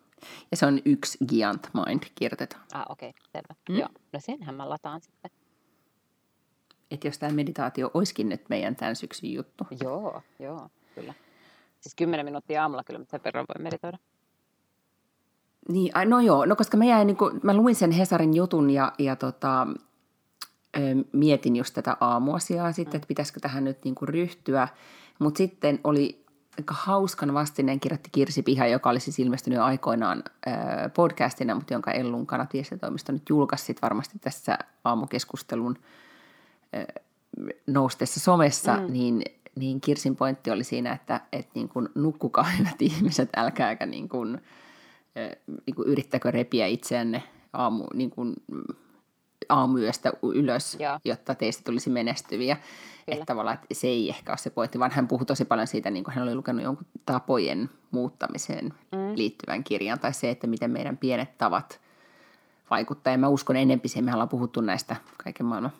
[0.50, 2.64] Ja se on yksi Giant Mind, kirjoitetaan.
[2.72, 3.54] Ah, okei, okay, selvä.
[3.68, 3.76] Mm.
[3.78, 3.88] Joo.
[4.12, 5.30] No senhän mä lataan sitten.
[6.90, 9.66] Että jos tämä meditaatio olisikin nyt meidän tämän syksyn juttu.
[9.80, 11.14] Joo, joo, kyllä.
[11.80, 13.98] Siis 10 minuuttia aamulla kyllä, mutta sen verran voi meditoida.
[15.68, 18.92] Niin, no joo, no koska mä, jäin, niin kuin, mä luin sen Hesarin jutun ja,
[18.98, 19.66] ja tota,
[21.12, 24.68] mietin just tätä aamuasiaa sitten, että pitäisikö tähän nyt niin kuin ryhtyä.
[25.18, 26.24] Mutta sitten oli
[26.58, 30.50] aika hauskan vastineen kirjoitti Kirsi Piha, joka oli siis ilmestynyt aikoinaan ö,
[30.88, 35.78] podcastina, mutta jonka Ellun kanat viestintätoimisto nyt julkaisi varmasti tässä aamukeskustelun
[37.66, 38.92] noustessa somessa, mm.
[38.92, 39.22] niin,
[39.54, 44.40] niin Kirsin pointti oli siinä, että, että niin kuin nukkukaa hyvät ihmiset, älkääkä niin kuin,
[45.66, 48.62] niin kuin yrittäkö repiä itseänne aamu, niin kuin, mm,
[49.48, 50.98] aamuyöstä ylös, Joo.
[51.04, 52.56] jotta teistä tulisi menestyviä.
[53.08, 55.90] Että tavallaan että se ei ehkä ole se pointti, vaan hän puhui tosi paljon siitä,
[55.90, 59.16] niin kuin hän oli lukenut jonkun tapojen muuttamiseen mm.
[59.16, 61.80] liittyvän kirjan, tai se, että miten meidän pienet tavat
[62.70, 63.12] vaikuttaa.
[63.12, 65.72] Ja mä uskon enempi siihen, me ollaan puhuttu näistä kaiken maailman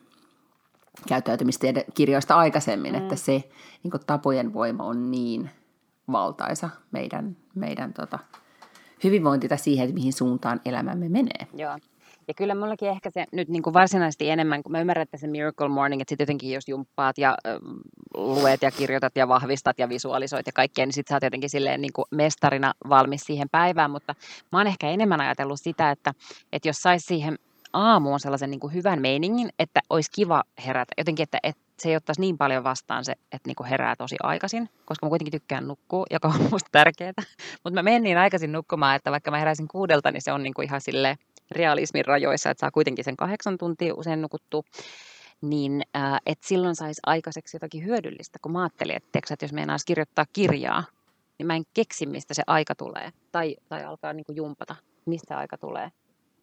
[1.08, 2.98] käyttäytymistiedekirjoista aikaisemmin, mm.
[2.98, 3.32] että se
[3.82, 5.50] niin kuin tapojen voima on niin
[6.12, 8.18] valtaisa meidän, meidän tota,
[9.04, 11.46] hyvinvointi tai siihen, että mihin suuntaan elämämme menee.
[11.54, 11.78] Joo.
[12.28, 15.26] Ja kyllä mullakin ehkä se nyt niin kuin varsinaisesti enemmän, kun mä ymmärrän, että se
[15.26, 17.60] Miracle Morning, että sitten jotenkin jos jumppaat ja ö,
[18.14, 21.80] luet ja kirjoitat ja vahvistat ja visualisoit ja kaikkea, niin sitten sä oot jotenkin silleen
[21.80, 24.14] niin kuin mestarina valmis siihen päivään, mutta
[24.52, 26.12] mä oon ehkä enemmän ajatellut sitä, että,
[26.52, 27.38] että jos sais siihen
[27.72, 31.96] aamuun sellaisen niin kuin hyvän meiningin, että olisi kiva herätä, jotenkin, että, että se ei
[31.96, 35.68] ottaisi niin paljon vastaan se, että niin kuin herää tosi aikaisin, koska mä kuitenkin tykkään
[35.68, 37.12] nukkua, joka on musta tärkeää.
[37.64, 40.54] Mutta mä menen niin aikaisin nukkumaan, että vaikka mä heräisin kuudelta, niin se on niin
[40.54, 41.18] kuin ihan sille
[41.50, 44.62] realismin rajoissa, että saa kuitenkin sen kahdeksan tuntia usein nukuttua.
[45.40, 49.52] Niin äh, että silloin saisi aikaiseksi jotakin hyödyllistä, kun mä ajattelin, että, tiiäksä, että jos
[49.52, 50.84] meinaisi kirjoittaa kirjaa,
[51.38, 53.10] niin mä en keksi, mistä se aika tulee.
[53.32, 54.76] Tai, tai alkaa niin kuin jumpata,
[55.06, 55.90] mistä aika tulee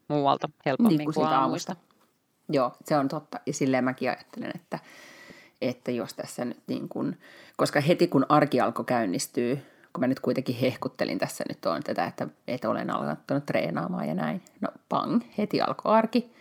[0.08, 1.72] muualta helpommin Niin kuin kuin siitä aamuista.
[1.74, 1.96] aamusta.
[2.50, 3.40] Joo, se on totta.
[3.46, 4.80] Ja silleen mäkin ajattelen, että,
[5.62, 7.20] että jos tässä nyt niin kuin,
[7.58, 9.56] koska heti kun arki alkoi käynnistyä,
[9.94, 14.14] kun mä nyt kuitenkin hehkuttelin tässä nyt on tätä, että, että olen aloittanut treenaamaan ja
[14.14, 14.42] näin.
[14.62, 16.34] No pang, heti alkoi arki.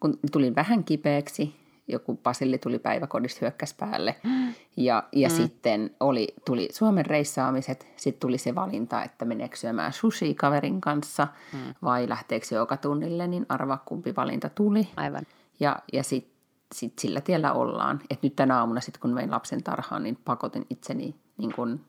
[0.00, 1.54] Kun tulin vähän kipeäksi,
[1.88, 4.16] joku Pasilli tuli päiväkodista hyökkäs päälle.
[4.76, 5.34] Ja, ja mm.
[5.34, 11.28] sitten oli, tuli Suomen reissaamiset, sitten tuli se valinta, että meneekö syömään sushi kaverin kanssa
[11.52, 11.74] mm.
[11.82, 14.88] vai lähteekö joka tunnille, niin arvaa kumpi valinta tuli.
[14.96, 15.26] Aivan.
[15.60, 16.38] Ja, ja sitten
[16.74, 18.00] sit sillä tiellä ollaan.
[18.10, 21.80] Et nyt tänä aamuna, sit kun vein lapsen tarhaan, niin pakotin itseni, niin kun,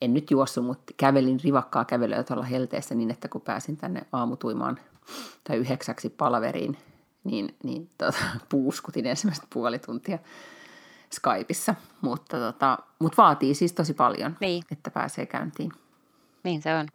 [0.00, 4.78] en nyt juossut, mutta kävelin rivakkaa kävelyä tuolla helteessä niin, että kun pääsin tänne aamutuimaan
[5.44, 6.76] tai yhdeksäksi palaveriin,
[7.24, 10.18] niin, niin tota, puuskutin ensimmäistä puoli tuntia
[11.12, 11.74] Skypeissa.
[12.00, 14.64] Mutta tota, mut vaatii siis tosi paljon, Niin.
[14.72, 15.72] että pääsee käyntiin.
[16.44, 16.88] Niin se on.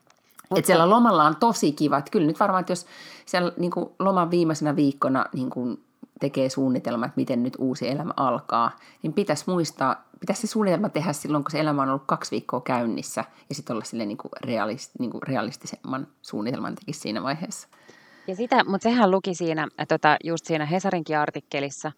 [0.55, 1.97] Et siellä lomalla on tosi kiva.
[1.97, 2.85] Et kyllä nyt varmaan, että jos
[3.25, 5.83] siellä niin kuin loman viimeisenä viikkona niin kuin
[6.19, 11.13] tekee suunnitelma, että miten nyt uusi elämä alkaa, niin pitäisi muistaa, pitäisi se suunnitelma tehdä
[11.13, 14.31] silloin, kun se elämä on ollut kaksi viikkoa käynnissä, ja sitten olla sille niin kuin
[14.41, 17.67] realist, niin kuin realistisemman suunnitelman tekisi siinä vaiheessa.
[18.29, 21.91] Ja sitä, mutta sehän luki siinä, äh, tota, just siinä Hesarinkin artikkelissa,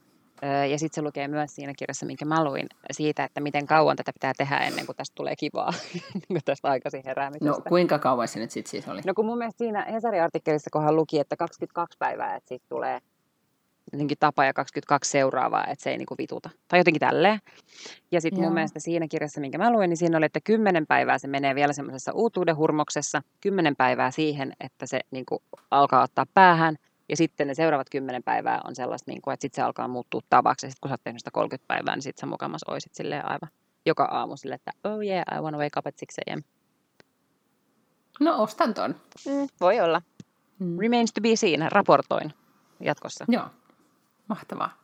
[0.69, 4.13] ja sitten se lukee myös siinä kirjassa, minkä mä luin, siitä, että miten kauan tätä
[4.13, 5.73] pitää tehdä ennen kuin tästä tulee kivaa,
[6.13, 7.49] niin kuin tästä aikaisin heräämisestä.
[7.49, 9.01] No kuinka kauan se nyt sitten siis oli?
[9.05, 12.65] No kun mun mielestä siinä Hesarin artikkelissa, kun hän luki, että 22 päivää, että siitä
[12.69, 12.99] tulee
[13.91, 16.49] jotenkin tapa ja 22 seuraavaa, että se ei niinku vituta.
[16.67, 17.39] Tai jotenkin tälleen.
[18.11, 21.17] Ja sitten mun mielestä siinä kirjassa, minkä mä luin, niin siinä oli, että 10 päivää
[21.17, 26.75] se menee vielä semmoisessa uutuuden hurmoksessa, 10 päivää siihen, että se niinku alkaa ottaa päähän,
[27.09, 30.65] ja sitten ne seuraavat 10 päivää on sellaista, niinku, että sitten se alkaa muuttua tavaksi,
[30.65, 33.25] ja sitten kun sä oot tehnyt sitä 30 päivää, niin sitten sä mukamas oisit silleen
[33.25, 33.49] aivan
[33.85, 36.41] joka aamu silleen, että oh yeah, I wanna wake up at 6 a.m.
[38.19, 38.95] No ostan ton.
[39.25, 40.01] Mm, voi olla.
[40.59, 40.79] Mm.
[40.79, 42.33] Remains to be seen, raportoin
[42.79, 43.25] jatkossa.
[43.27, 43.45] Joo,
[44.31, 44.81] mahtavaa.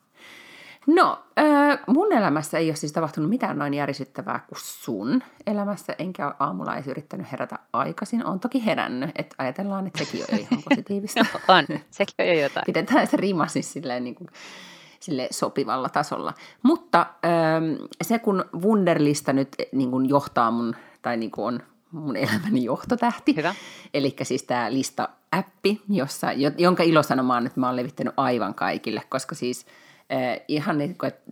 [0.88, 6.28] No, äh, mun elämässä ei ole siis tapahtunut mitään noin järisyttävää kuin sun elämässä, enkä
[6.28, 8.26] ole aamulla edes yrittänyt herätä aikaisin.
[8.26, 11.26] Olen toki herännyt, että ajatellaan, että sekin on ihan positiivista.
[11.48, 12.64] On, sekin on jo jotain.
[12.66, 14.28] Pidetään se rima siis silleen niin kuin,
[15.00, 16.34] sille sopivalla tasolla.
[16.64, 21.60] Mutta ähm, se, kun Wunderlista nyt niin kuin johtaa mun, tai niin kuin on
[21.92, 23.36] mun elämäni johtotähti.
[23.36, 23.56] Hyvä.
[23.94, 29.66] Eli siis tämä lista-appi, jossa, jonka ilosanomaan nyt mä oon levittänyt aivan kaikille, koska siis
[30.14, 31.32] äh, ihan niin kuin, että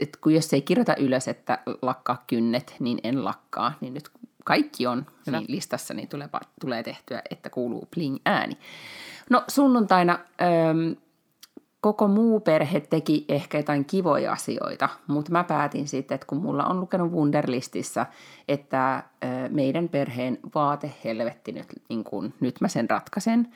[0.00, 4.10] et kun jos ei kirjoita ylös, että lakkaa kynnet, niin en lakkaa, niin nyt
[4.44, 5.38] kaikki on Hyvä.
[5.38, 6.28] niin listassa, niin tulee,
[6.60, 8.58] tulee tehtyä, että kuuluu pling ääni.
[9.30, 10.92] No sunnuntaina ähm,
[11.82, 16.64] koko muu perhe teki ehkä jotain kivoja asioita, mutta mä päätin sitten, että kun mulla
[16.64, 18.06] on lukenut Wunderlistissä,
[18.48, 19.02] että
[19.48, 23.48] meidän perheen vaatehelvetti nyt, niin kun, nyt mä sen ratkaisen.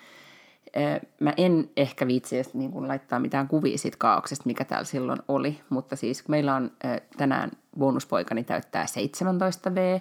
[1.21, 5.19] Mä en ehkä viitsi edes niin kun laittaa mitään kuvia siitä kaauksesta, mikä täällä silloin
[5.29, 6.71] oli, mutta siis meillä on
[7.17, 10.01] tänään bonuspoikani täyttää 17 V,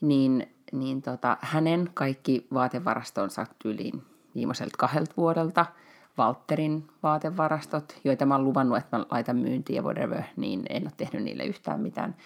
[0.00, 4.02] niin, niin tota, hänen kaikki vaatevarastonsa yliin
[4.34, 5.66] viimeiseltä kahdelta vuodelta,
[6.18, 10.92] Walterin vaatevarastot, joita mä oon luvannut, että mä laitan myyntiin ja whatever, niin en ole
[10.96, 12.16] tehnyt niille yhtään mitään.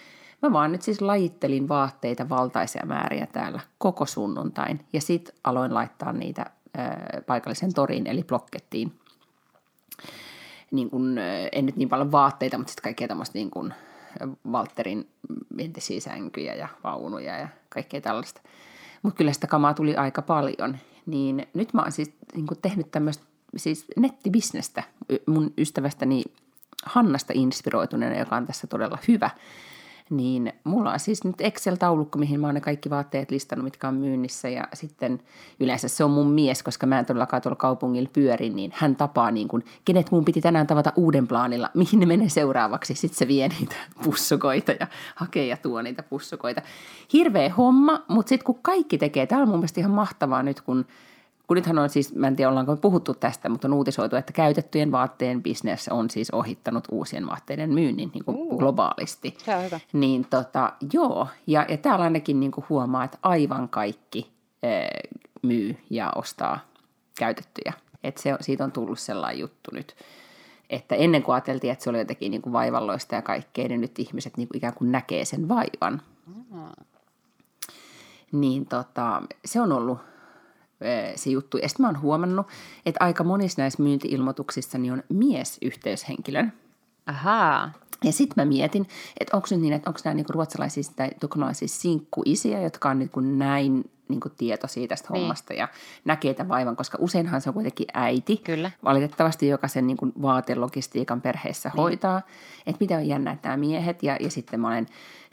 [0.42, 6.12] Mä vaan nyt siis lajittelin vaatteita valtaisia määriä täällä koko sunnuntain ja sit aloin laittaa
[6.12, 8.98] niitä ää, paikallisen toriin eli blokkettiin.
[10.70, 11.18] Niin kun,
[11.52, 13.74] en nyt niin paljon vaatteita, mutta sitten kaikkea tämmöistä niin kun
[14.50, 15.08] Walterin
[15.58, 18.40] entisiä sänkyjä ja vaunuja ja kaikkea tällaista.
[19.02, 20.78] Mutta kyllä sitä kamaa tuli aika paljon.
[21.06, 23.24] Niin nyt mä oon siis niin tehnyt tämmöistä
[23.56, 24.82] siis nettibisnestä
[25.26, 26.24] mun ystävästäni
[26.84, 29.30] Hannasta inspiroituneena, joka on tässä todella hyvä–
[30.12, 33.94] niin mulla on siis nyt Excel-taulukko, mihin mä oon ne kaikki vaatteet listannut, mitkä on
[33.94, 34.48] myynnissä.
[34.48, 35.20] Ja sitten
[35.60, 39.30] yleensä se on mun mies, koska mä en todellakaan tuolla kaupungilla pyöri, niin hän tapaa
[39.30, 42.94] niin kuin, kenet mun piti tänään tavata uuden plaanilla, mihin ne menee seuraavaksi.
[42.94, 46.62] Sitten se vie niitä pussukoita ja hakee ja tuo niitä pussukoita.
[47.12, 50.86] Hirveä homma, mutta sitten kun kaikki tekee, tämä on mun mielestä ihan mahtavaa nyt, kun
[51.52, 54.92] kun nythän on siis, mä en tiedä ollaanko puhuttu tästä, mutta on uutisoitu, että käytettyjen
[54.92, 59.36] vaatteen bisnes on siis ohittanut uusien vaatteiden myynnin niin kuin uh, globaalisti.
[59.44, 59.80] Se on hyvä.
[59.92, 64.30] Niin tota, joo, ja, ja täällä ainakin niin kuin huomaa, että aivan kaikki
[64.62, 65.00] ee,
[65.42, 66.58] myy ja ostaa
[67.18, 67.72] käytettyjä.
[68.04, 69.96] Että se, siitä on tullut sellainen juttu nyt.
[70.70, 73.98] Että ennen kuin ajateltiin, että se oli jotenkin niin kuin vaivalloista ja kaikkea, niin nyt
[73.98, 76.02] ihmiset niin kuin ikään kuin näkee sen vaivan.
[76.26, 76.62] Mm.
[78.32, 79.98] Niin tota, se on ollut
[81.16, 81.58] se juttu.
[81.58, 82.46] Ja sitten mä oon huomannut,
[82.86, 86.52] että aika monissa näissä myynti-ilmoituksissa niin on mies yhteyshenkilön.
[87.06, 87.72] Ahaa.
[88.04, 88.86] Ja sitten mä mietin,
[89.20, 93.20] että onko nyt niin, että onko nämä niinku ruotsalaisia tai tukholalaisia sinkkuisiä, jotka on niinku
[93.20, 95.20] näin niinku tietoisia tästä niin.
[95.20, 95.68] hommasta ja
[96.04, 98.36] näkee tämän vaivan, koska useinhan se on kuitenkin äiti.
[98.36, 98.70] Kyllä.
[98.84, 101.76] Valitettavasti joka sen niinku vaatelogistiikan perheessä niin.
[101.76, 102.22] hoitaa.
[102.66, 104.86] Että mitä on jännä, että nämä miehet ja, ja sitten mä olen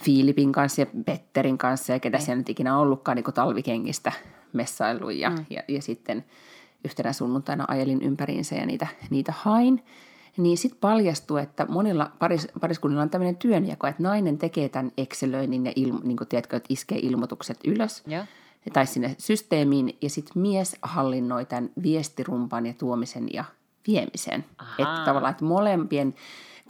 [0.03, 2.25] Filipin kanssa ja Petterin kanssa ja ketä niin.
[2.25, 4.11] siellä nyt ikinä ollutkaan niinku talvikengistä
[4.53, 5.45] messailuun ja, mm.
[5.49, 6.25] ja, ja sitten
[6.85, 9.83] yhtenä sunnuntaina ajelin ympäriinsä ja niitä, niitä hain.
[10.37, 15.65] Niin sitten paljastui, että monilla paris, pariskunnilla on tämmöinen työnjako, että nainen tekee tämän Excelöinnin
[15.65, 18.03] ja ilmo, niin tiedätkö, että iskee ilmoitukset ylös.
[18.07, 18.25] Ja.
[18.73, 23.43] Tai sinne systeemiin ja sitten mies hallinnoi tämän viestirumpan ja tuomisen ja
[23.87, 24.45] viemisen.
[24.79, 26.15] Että tavallaan, että molempien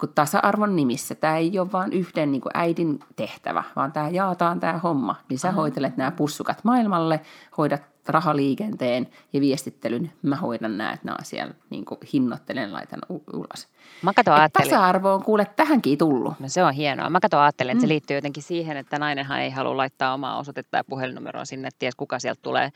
[0.00, 1.14] kun tasa-arvon nimissä.
[1.14, 5.16] Tämä ei ole vain yhden niin kuin äidin tehtävä, vaan tämä jaataan tämä homma.
[5.28, 5.56] Niin sä Aha.
[5.56, 7.20] hoitelet nämä pussukat maailmalle,
[7.58, 10.12] hoidat rahaliikenteen ja viestittelyn.
[10.22, 13.00] Mä hoidan nämä, että nämä on siellä niin kuin hinnoittelen, laitan
[13.32, 13.68] ulos.
[14.02, 14.70] Mä kato ajattelin.
[14.70, 16.40] Tasa-arvo on kuule tähänkin tullut.
[16.40, 17.10] No se on hienoa.
[17.10, 17.88] Mä kato ajattelin, että se mm.
[17.88, 21.94] liittyy jotenkin siihen, että nainenhan ei halua laittaa omaa osoitetta ja puhelinnumeroa sinne, että ties
[21.94, 22.70] kuka sieltä tulee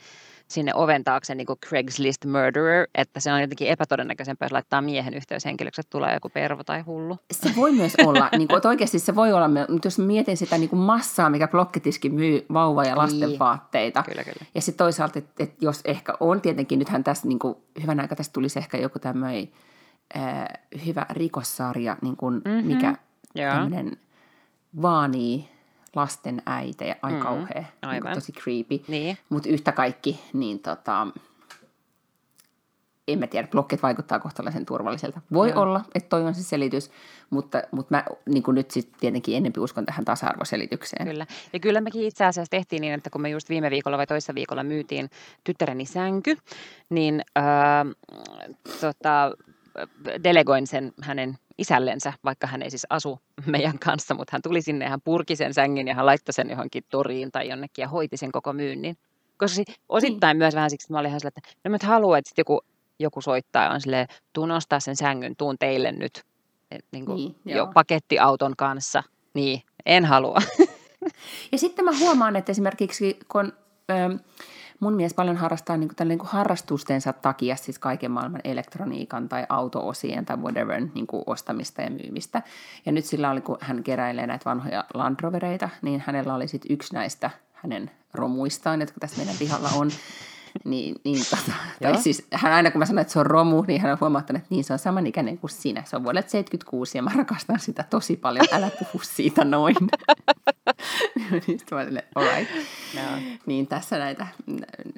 [0.47, 5.13] sinne oven taakse niin kuin Craigslist murderer, että se on jotenkin epätodennäköisempää, jos laittaa miehen
[5.13, 7.17] yhteyshenkilöksi, että tulee joku pervo tai hullu.
[7.31, 10.57] Se voi myös olla, niin kuin, että oikeasti se voi olla, mutta jos mietin sitä
[10.57, 13.39] niin kuin massaa, mikä blokkitiski myy vauva- ja lasten niin.
[13.39, 14.03] vaatteita.
[14.03, 14.45] Kyllä, kyllä.
[14.55, 18.15] Ja sitten toisaalta, että, että jos ehkä on tietenkin, nythän tässä niin kuin, hyvän aika
[18.15, 19.47] tästä tulisi ehkä joku tämmöinen
[20.17, 20.45] äh,
[20.85, 22.67] hyvä rikossarja, niin kuin, mm-hmm.
[22.67, 22.95] mikä
[23.33, 23.97] tämmöinen
[24.81, 25.54] vaanii
[25.95, 28.83] lasten äitejä, ai mm, kauhea, niin tosi creepy.
[28.87, 29.17] Niin.
[29.29, 31.07] Mutta yhtä kaikki, niin tota,
[33.07, 35.21] en mä tiedä, blokket vaikuttaa kohtalaisen turvalliselta.
[35.33, 35.61] Voi Joo.
[35.61, 36.91] olla, että toi on se selitys,
[37.29, 41.07] mutta, mutta mä niin nyt sitten tietenkin ennempi uskon tähän tasa-arvoselitykseen.
[41.07, 41.25] Kyllä.
[41.53, 44.35] Ja kyllä mekin itse asiassa tehtiin niin, että kun me just viime viikolla vai toissa
[44.35, 45.09] viikolla myytiin
[45.43, 46.37] tyttäreni sänky,
[46.89, 47.45] niin äh,
[48.81, 49.31] tota,
[50.23, 54.85] delegoin sen hänen isällensä, vaikka hän ei siis asu meidän kanssa, mutta hän tuli sinne
[54.85, 58.17] ja hän purki sen sängin ja hän laittoi sen johonkin toriin tai jonnekin ja hoiti
[58.17, 58.97] sen koko myynnin.
[59.37, 60.43] Koska osittain niin.
[60.43, 62.61] myös vähän siksi, että mä olin ihan sillä, että no mä haluan, että joku,
[62.99, 66.23] joku soittaa ja on silleen, tuun nostaa sen sängyn, tuun teille nyt
[66.71, 69.03] et, niin kuin niin, jo pakettiauton kanssa.
[69.33, 70.37] Niin, en halua.
[71.51, 73.53] Ja sitten mä huomaan, että esimerkiksi kun...
[73.91, 74.17] Ö,
[74.79, 79.45] mun mies paljon harrastaa niin kuin, niin kuin harrastustensa takia siis kaiken maailman elektroniikan tai
[79.49, 82.41] autoosien tai whatever niin kuin ostamista ja myymistä.
[82.85, 86.71] Ja nyt sillä oli, kun hän keräilee näitä vanhoja Land Rovereita, niin hänellä oli sitten
[86.71, 89.91] yksi näistä hänen romuistaan, jotka tässä meidän pihalla on.
[90.65, 93.81] Niin, niin tota, tai siis hän aina kun mä sanoin, että se on romu, niin
[93.81, 95.83] hän on huomattanut, että niin se on samanikäinen kuin sinä.
[95.85, 98.45] Se on vuodelta 76 ja mä rakastan sitä tosi paljon.
[98.51, 99.75] Älä puhu siitä noin.
[101.47, 101.59] niin
[102.15, 102.51] right.
[102.95, 103.01] No.
[103.45, 104.27] Niin tässä näitä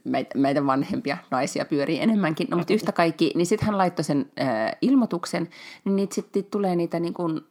[0.03, 2.47] meitä, meitä vanhempia naisia pyörii enemmänkin.
[2.51, 5.49] No mutta yhtä kaikki, niin sitten hän laittoi sen äh, ilmoituksen,
[5.85, 7.41] niin niitä sitten tulee niitä niin kuin,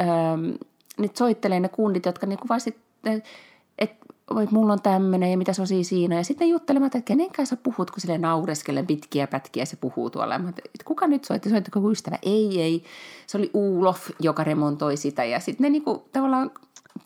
[0.00, 0.06] äh,
[0.98, 3.22] nyt soittelee ne kundit, jotka niin kuin vaan sitten,
[3.78, 6.16] että voi, mulla on tämmöinen ja mitä se on siinä.
[6.16, 10.38] Ja sitten juttelemaan, että kenen kanssa puhut, kun sille naureskelle pitkiä pätkiä se puhuu tuolla.
[10.38, 11.50] Mä, että kuka nyt soitti?
[11.50, 12.18] Soittiko ystävä?
[12.22, 12.84] Ei, ei.
[13.26, 15.24] Se oli Uulof, joka remontoi sitä.
[15.24, 16.50] Ja sitten ne niinku tavallaan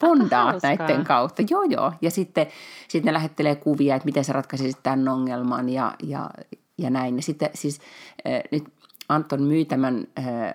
[0.00, 1.42] bondaa näiden kautta.
[1.50, 1.92] Joo, joo.
[2.02, 2.46] Ja sitten,
[2.88, 6.30] sitten ne lähettelee kuvia, että miten sä ratkaisisit tämän ongelman ja, ja,
[6.78, 7.16] ja näin.
[7.16, 7.80] Ja sitten siis
[8.26, 8.64] äh, nyt
[9.11, 10.06] Anton myi tämän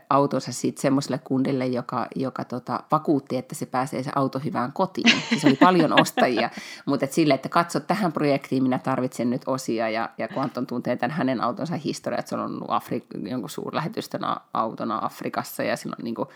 [0.09, 5.21] autonsa sitten semmoiselle kundille, joka, joka tota, vakuutti, että se pääsee se auto hyvään kotiin.
[5.29, 6.49] Siis oli paljon ostajia,
[6.85, 9.89] mutta et sille, että katso tähän projektiin, minä tarvitsen nyt osia.
[9.89, 13.49] Ja, ja kun Anton tuntee tämän hänen autonsa historiaa, että se on ollut Afri- jonkun
[13.49, 14.21] suurlähetystön
[14.53, 16.29] autona Afrikassa ja silloin niin kuin,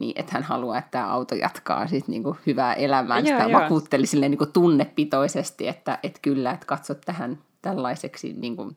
[0.00, 3.18] niin että hän haluaa, että tämä auto jatkaa sit niinku hyvää elämää.
[3.18, 3.60] Joo, Sitä joo.
[3.60, 8.72] vakuutteli niinku tunnepitoisesti, että, että kyllä, että katso tähän tällaiseksi niinku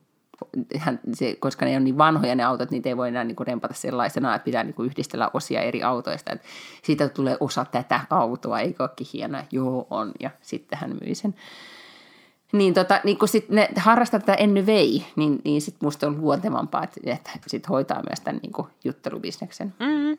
[1.14, 3.74] se, koska ne on niin vanhoja ne autot, niin ei voi enää niin kuin rempata
[3.74, 6.32] sellaisena, että pitää niin kuin yhdistellä osia eri autoista.
[6.32, 6.46] Että
[6.82, 9.44] siitä tulee osa tätä autoa, eikö olekin hienoa?
[9.52, 10.12] Joo, on.
[10.20, 11.34] Ja sitten hän myi sen.
[12.52, 16.20] Niin, tota, niin kun sit ne harrastaa tätä Enny vei, niin, niin sitten musta on
[16.20, 19.74] luontevampaa, että, että sit hoitaa myös tämän niin kuin juttelubisneksen.
[19.78, 20.18] Mm-hmm.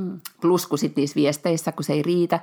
[0.00, 0.20] Mm.
[0.40, 2.40] Plus kun sitten niissä viesteissä, kun se ei riitä,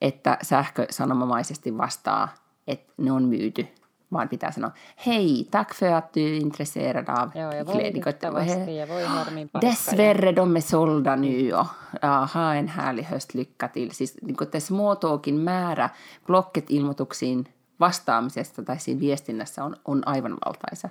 [0.00, 2.28] että sähkö sanomamaisesti vastaa,
[2.66, 3.66] että ne on myyty,
[4.12, 4.70] vaan pitää sanoa,
[5.06, 11.16] hei, tack för att du är intresserad av Joo, ja harmin Dessvärre de är sålda
[11.16, 11.66] nu och
[12.02, 13.90] ja, ha en härlig höst, lycka till.
[13.90, 15.90] Siis niin kuin small talkin määrä
[16.26, 17.44] Blocket-ilmoituksiin
[17.80, 20.88] vastaamisesta tai siinä viestinnässä on, on aivan valtaisa.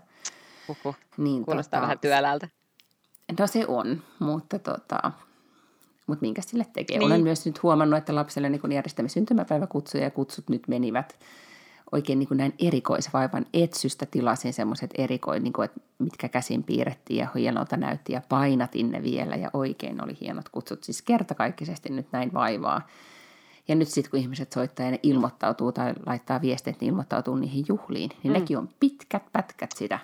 [0.69, 0.95] Uhuh.
[1.17, 2.47] Niin, Kuulostaa tota, vähän työläältä.
[3.39, 5.11] No se on, mutta tota,
[6.07, 6.97] mutta minkä sille tekee.
[6.97, 7.05] Niin.
[7.05, 11.15] Olen myös nyt huomannut, että lapselle niin järjestämme syntymäpäiväkutsuja ja kutsut nyt menivät–
[11.91, 17.19] oikein niin kuin näin erikoisvaivan etsystä tilasin semmoiset erikoin, niin kuin, että mitkä käsin piirrettiin
[17.19, 20.83] ja hienolta näytti ja painatin ne vielä ja oikein oli hienot kutsut.
[20.83, 22.87] Siis kertakaikkisesti nyt näin vaivaa.
[23.67, 27.35] Ja nyt sitten kun ihmiset soittaa ja ne ilmoittautuu tai laittaa viestiä, että ne ilmoittautuu
[27.35, 28.39] niihin juhliin, niin mm.
[28.39, 29.99] nekin on pitkät pätkät sitä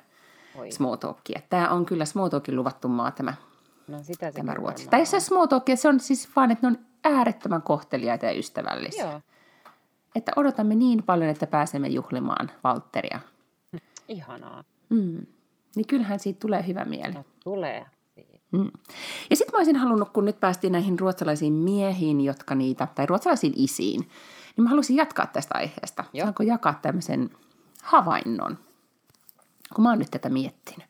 [0.55, 0.71] Oi.
[0.71, 1.41] small talkia.
[1.49, 3.34] Tämä on kyllä small talkin luvattu maa tämä,
[3.88, 4.88] no, sitä tämä Ruotsi.
[4.89, 9.11] Tai se small talkia, se on siis vaan, että ne on äärettömän kohteliaita ja ystävällisiä.
[9.11, 9.21] Joo
[10.16, 13.20] että odotamme niin paljon, että pääsemme juhlimaan Valtteria.
[14.07, 14.64] Ihanaa.
[14.89, 15.26] Mm.
[15.76, 17.14] Niin kyllähän siitä tulee hyvä mieli.
[17.14, 17.86] No, tulee.
[18.51, 18.72] Mm.
[19.30, 23.53] Ja sitten mä olisin halunnut, kun nyt päästiin näihin ruotsalaisiin miehiin, jotka niitä, tai ruotsalaisiin
[23.55, 23.99] isiin,
[24.57, 26.03] niin mä haluaisin jatkaa tästä aiheesta.
[26.14, 26.26] Joo.
[26.26, 27.30] Saanko jakaa tämmöisen
[27.84, 28.57] havainnon,
[29.76, 30.88] kun mä oon nyt tätä miettinyt.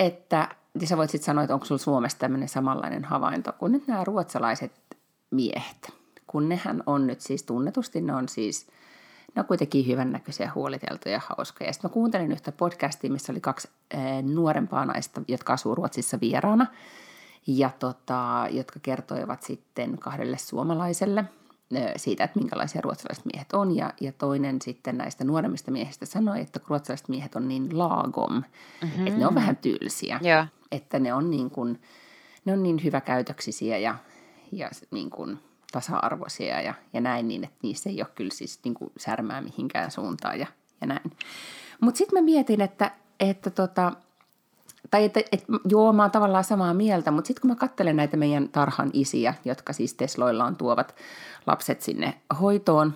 [0.00, 0.48] Että
[0.80, 4.04] ja sä voit sitten sanoa, että onko sulla Suomessa tämmöinen samanlainen havainto, kun nyt nämä
[4.04, 4.72] ruotsalaiset
[5.30, 5.92] miehet–
[6.30, 8.66] kun nehän on nyt siis tunnetusti, ne on siis,
[9.34, 11.72] ne on kuitenkin hyvännäköisiä, huoliteltuja, hauskoja.
[11.72, 16.66] Sitten mä kuuntelin yhtä podcastia, missä oli kaksi ää, nuorempaa naista, jotka asuu Ruotsissa vieraana,
[17.46, 21.24] ja tota, jotka kertoivat sitten kahdelle suomalaiselle
[21.96, 23.76] siitä, että minkälaisia ruotsalaiset miehet on.
[23.76, 29.06] Ja, ja toinen sitten näistä nuoremmista miehistä sanoi, että ruotsalaiset miehet on niin lagom, mm-hmm.
[29.06, 30.20] että ne on vähän tylsiä.
[30.24, 30.48] Yeah.
[30.72, 31.80] Että ne on niin, kuin,
[32.44, 33.94] ne on niin hyväkäytöksisiä ja,
[34.52, 35.38] ja niin kuin–
[35.72, 39.90] tasa-arvoisia ja, ja näin, niin että niissä ei ole kyllä siis niin kuin särmää mihinkään
[39.90, 40.46] suuntaan ja,
[40.80, 41.12] ja näin.
[41.80, 42.90] Mutta sitten mä mietin, että,
[43.20, 43.92] että tota,
[44.90, 48.16] tai että, että joo, mä oon tavallaan samaa mieltä, mutta sitten kun mä katselen näitä
[48.16, 50.94] meidän tarhan isiä, jotka siis Tesloillaan tuovat
[51.46, 52.94] lapset sinne hoitoon,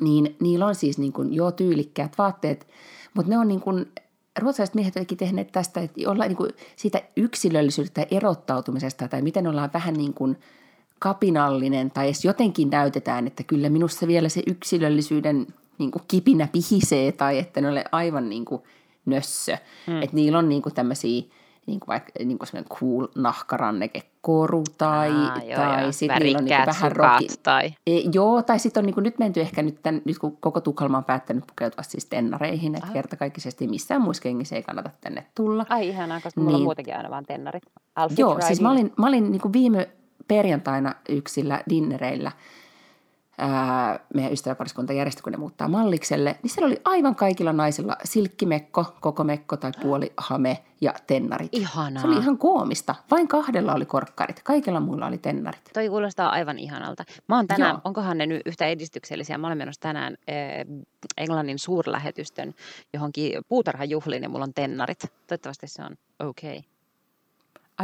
[0.00, 2.68] niin niillä on siis niin kuin, joo tyylikkäät vaatteet,
[3.14, 3.92] mutta ne on niin kuin,
[4.38, 9.70] ruotsalaiset miehet ovat tehneet tästä, että ollaan niin kuin siitä yksilöllisyydestä erottautumisesta tai miten ollaan
[9.74, 10.38] vähän niin kuin–
[10.98, 15.46] kapinallinen tai edes jotenkin näytetään, että kyllä minussa vielä se yksilöllisyyden
[15.78, 18.62] niin kuin kipinä pihisee tai että ne ole aivan niin kuin
[19.06, 19.56] nössö.
[19.86, 20.02] Hmm.
[20.02, 21.22] Että niillä on niin kuin tämmöisiä
[21.66, 26.56] niin kuin vaikka niin kuin semmoinen cool nahkarannekekoru tai, Aa, tai sitten niillä on niin
[26.56, 27.28] kuin vähän rokin.
[27.42, 27.74] Tai...
[27.86, 30.60] E, joo, tai sitten on niin kuin, nyt menty ehkä nyt, tämän, nyt kun koko
[30.60, 35.66] Tukholma on päättänyt pukeutua siis tennareihin, että kertakaikkisesti missään muissa kengissä ei kannata tänne tulla.
[35.68, 36.66] Ai ihanaa, koska niin, mulla on niin.
[36.66, 37.62] muutenkin aina vaan tennarit.
[37.98, 39.88] Outfit joo, siis mä olin, mä olin niin kuin viime
[40.28, 42.32] perjantaina yksillä dinnereillä
[43.38, 48.96] ää, meidän ystäväpariskunta järjesti, kun ne muuttaa mallikselle, niin siellä oli aivan kaikilla naisilla silkkimekko,
[49.00, 51.48] koko mekko tai puoli hame ja tennarit.
[51.52, 52.02] Ihanaa.
[52.02, 52.94] Se oli ihan koomista.
[53.10, 55.60] Vain kahdella oli korkkarit, kaikilla muilla oli tennarit.
[55.74, 57.04] Toi kuulostaa aivan ihanalta.
[57.28, 57.80] Mä oon tänään, Joo.
[57.84, 59.38] onkohan ne nyt yhtä edistyksellisiä?
[59.38, 60.66] Mä olen menossa tänään eh,
[61.16, 62.54] Englannin suurlähetystön
[62.92, 64.98] johonkin puutarhajuhliin ja mulla on tennarit.
[65.26, 65.96] Toivottavasti se on
[66.28, 66.58] okei.
[66.58, 66.73] Okay.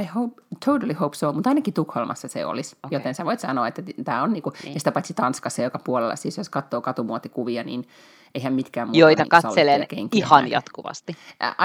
[0.00, 2.76] I hope, totally hope so, mutta ainakin Tukholmassa se olisi.
[2.84, 2.96] Okei.
[2.96, 4.74] Joten sä voit sanoa, että tämä on niinku, Niin.
[4.74, 7.88] ja sitä paitsi Tanskassa joka puolella, siis jos katsoo katumuotikuvia, niin
[8.34, 10.50] eihän mitkään muuta Joita niitä katselen ihan näe.
[10.52, 11.16] jatkuvasti.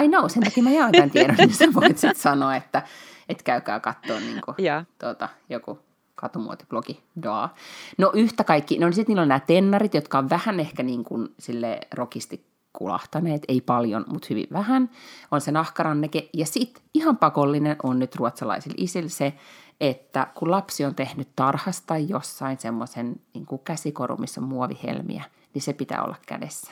[0.04, 2.82] I know, sen takia mä jaan tämän tiedon, niin sä voit sitten sanoa, että
[3.30, 4.84] et käykää katsoa niinku, Joo.
[5.00, 5.80] tuota, joku
[6.16, 7.04] katumuotiblogi.
[7.24, 7.56] Daa.
[7.98, 11.04] No yhtä kaikki, no niin sitten niillä on nämä tennarit, jotka on vähän ehkä niin
[11.04, 12.46] kuin sille rokisti
[12.78, 14.90] kulahtaneet, ei paljon, mutta hyvin vähän.
[15.32, 16.30] On se nahkaranneke.
[16.34, 19.34] Ja sitten ihan pakollinen on nyt ruotsalaisilla isillä se,
[19.82, 25.24] että kun lapsi on tehnyt tarhasta jossain semmoisen niin käsikorun, missä on muovihelmiä,
[25.54, 26.72] niin se pitää olla kädessä.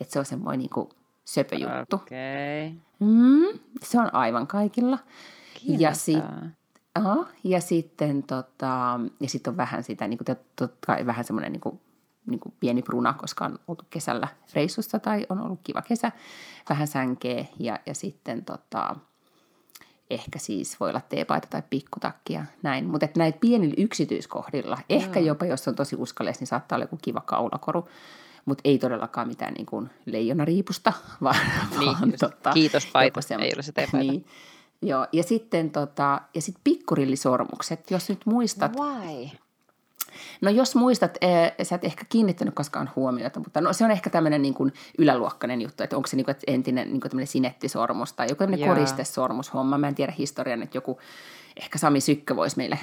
[0.00, 0.88] Että se on semmoinen niin kuin
[1.24, 1.96] söpöjuttu.
[1.96, 2.66] Okei.
[2.66, 2.78] Okay.
[3.00, 4.98] Mm, se on aivan kaikilla.
[5.62, 6.50] Ja, sit, Kiinnostaa.
[6.94, 11.52] aha, ja sitten tota, ja sit on vähän sitä, niin kuin, totta kai vähän semmoinen
[11.52, 11.80] niin
[12.26, 16.12] niin kuin pieni pruna, koska on oltu kesällä reissussa tai on ollut kiva kesä,
[16.68, 18.96] vähän sänkeä ja, ja sitten tota,
[20.10, 22.84] ehkä siis voi olla teepaita tai pikkutakki ja näin.
[22.86, 27.20] Mutta näitä pienillä yksityiskohdilla, ehkä jopa jos on tosi uskalles, niin saattaa olla joku kiva
[27.20, 27.88] kaulakoru,
[28.44, 30.92] mutta ei todellakaan mitään niin kuin leijonariipusta,
[31.22, 31.36] vaan,
[31.70, 32.34] Niin, vaan just.
[32.54, 34.12] Kiitos paita, semmo- ei ole se teepaita.
[34.12, 34.26] Niin.
[34.82, 39.28] Joo, ja sitten tota, ja sit pikkurillisormukset, jos nyt muistat, Why?
[40.40, 44.10] No jos muistat, eh, sä et ehkä kiinnittänyt koskaan huomiota, mutta no se on ehkä
[44.10, 47.26] tämmöinen niin kuin yläluokkainen juttu, että onko se niin kuin, että entinen niin kuin tämmöinen
[47.26, 49.78] sinettisormus tai joku tämmöinen koristesormushomma.
[49.78, 50.98] Mä en tiedä historian, että joku,
[51.56, 52.78] ehkä Sami Sykkö voisi meille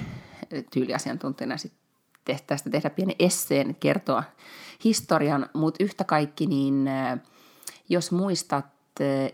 [0.52, 1.74] eh, tyyliasiantuntijana sit
[2.26, 4.24] te- tästä tehdä pienen esseen, kertoa
[4.84, 7.20] historian, mutta yhtä kaikki, niin eh,
[7.90, 8.77] jos muistat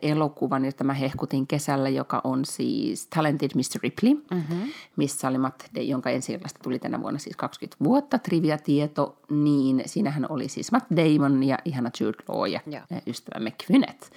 [0.01, 3.80] elokuvan, jota mä hehkutin kesällä, joka on siis Talented Mr.
[3.84, 4.72] Ripley, mm-hmm.
[4.95, 10.26] missä oli Matt Damon, jonka ensi tuli tänä vuonna siis 20 vuotta, trivia-tieto, niin siinähän
[10.30, 12.59] oli siis Matt Damon ja ihana Jude Law ja
[12.91, 14.11] eh, ystävämme Kvynet.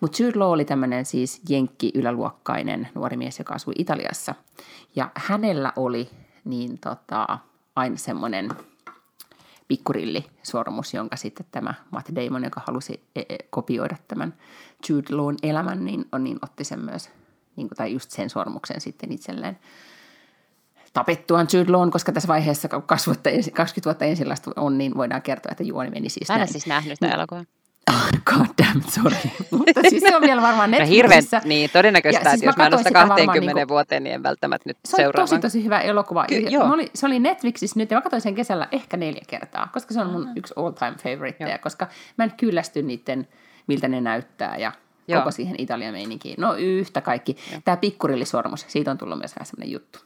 [0.00, 4.34] Mutta Jude Law oli tämmöinen siis jenkki-yläluokkainen nuori mies, joka asui Italiassa.
[4.96, 6.08] Ja hänellä oli
[6.44, 7.38] niin tota,
[7.76, 8.48] aina semmoinen
[9.68, 14.34] pikkurillisormus, jonka sitten tämä Matt Damon, joka halusi e- e- kopioida tämän
[14.88, 17.10] Jude Lawn elämän, niin, on, niin otti sen myös,
[17.56, 19.58] niin kuin, tai just sen sormuksen sitten itselleen
[20.92, 24.94] tapettuaan Jude Lawn, koska tässä vaiheessa, kun 20 vuotta, ensi- 20 vuotta ensilaista on, niin
[24.96, 26.52] voidaan kertoa, että juoni meni siis Mä en näin.
[26.52, 27.44] siis nähnyt sitä elokuvaa.
[28.24, 29.16] God damn, sorry.
[29.58, 31.48] Mutta siis se on vielä varmaan No hirveän, Netflixissä.
[31.48, 34.68] niin todennäköistä, Ja että siis jos mä en varmaan 20 niinku- vuoteen, niin en välttämättä
[34.70, 35.22] nyt Se on seuraa.
[35.26, 36.24] tosi, tosi hyvä elokuva.
[36.28, 36.72] Ky- joo.
[36.72, 40.00] oli, se oli Netflixissä nyt, ja mä katsoin sen kesällä ehkä neljä kertaa, koska se
[40.00, 41.58] on mun yksi all-time favoriteja, Joo.
[41.62, 41.86] koska
[42.18, 43.28] mä en kyllästy niiden,
[43.66, 44.72] miltä ne näyttää ja
[45.08, 45.20] Joo.
[45.20, 46.34] koko siihen Italian meininkiin.
[46.38, 47.36] No yhtä kaikki.
[47.64, 49.98] Tämä pikkurillisormus, siitä on tullut myös vähän sellainen juttu.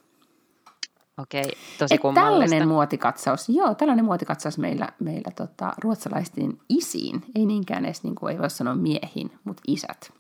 [1.19, 2.31] Okei, tosi Et kummallista.
[2.31, 8.33] tällainen muotikatsaus, joo, tällainen muotikatsaus meillä, meillä tota, ruotsalaisten isiin, ei niinkään edes, niin kuin
[8.33, 10.13] ei voi sanoa miehiin, mutta isät.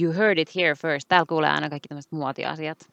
[0.00, 1.08] You heard it here first.
[1.08, 2.88] Täällä kuulee aina kaikki tämmöiset muotiasiat.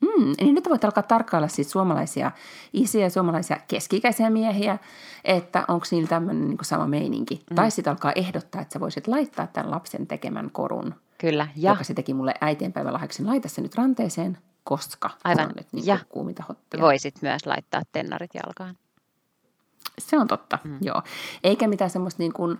[0.00, 2.30] Mm, niin nyt voit alkaa tarkkailla siis suomalaisia
[2.72, 4.78] isiä, suomalaisia keski-ikäisiä miehiä,
[5.24, 7.44] että onko niillä tämmöinen niin sama meininki.
[7.50, 7.54] Mm.
[7.54, 11.62] Tai sitten alkaa ehdottaa, että sä voisit laittaa tämän lapsen tekemän korun, Kyllä, ja.
[11.62, 13.24] ja joka se teki mulle äitienpäivälahjaksi.
[13.24, 15.44] Laita se nyt ranteeseen, koska Aivan.
[15.48, 16.80] on nyt niin Ja kuuminta hottia.
[16.80, 18.76] voisit myös laittaa tennarit jalkaan.
[19.98, 20.78] Se on totta, mm.
[20.82, 21.02] joo.
[21.44, 22.58] Eikä mitään semmoista niin kuin,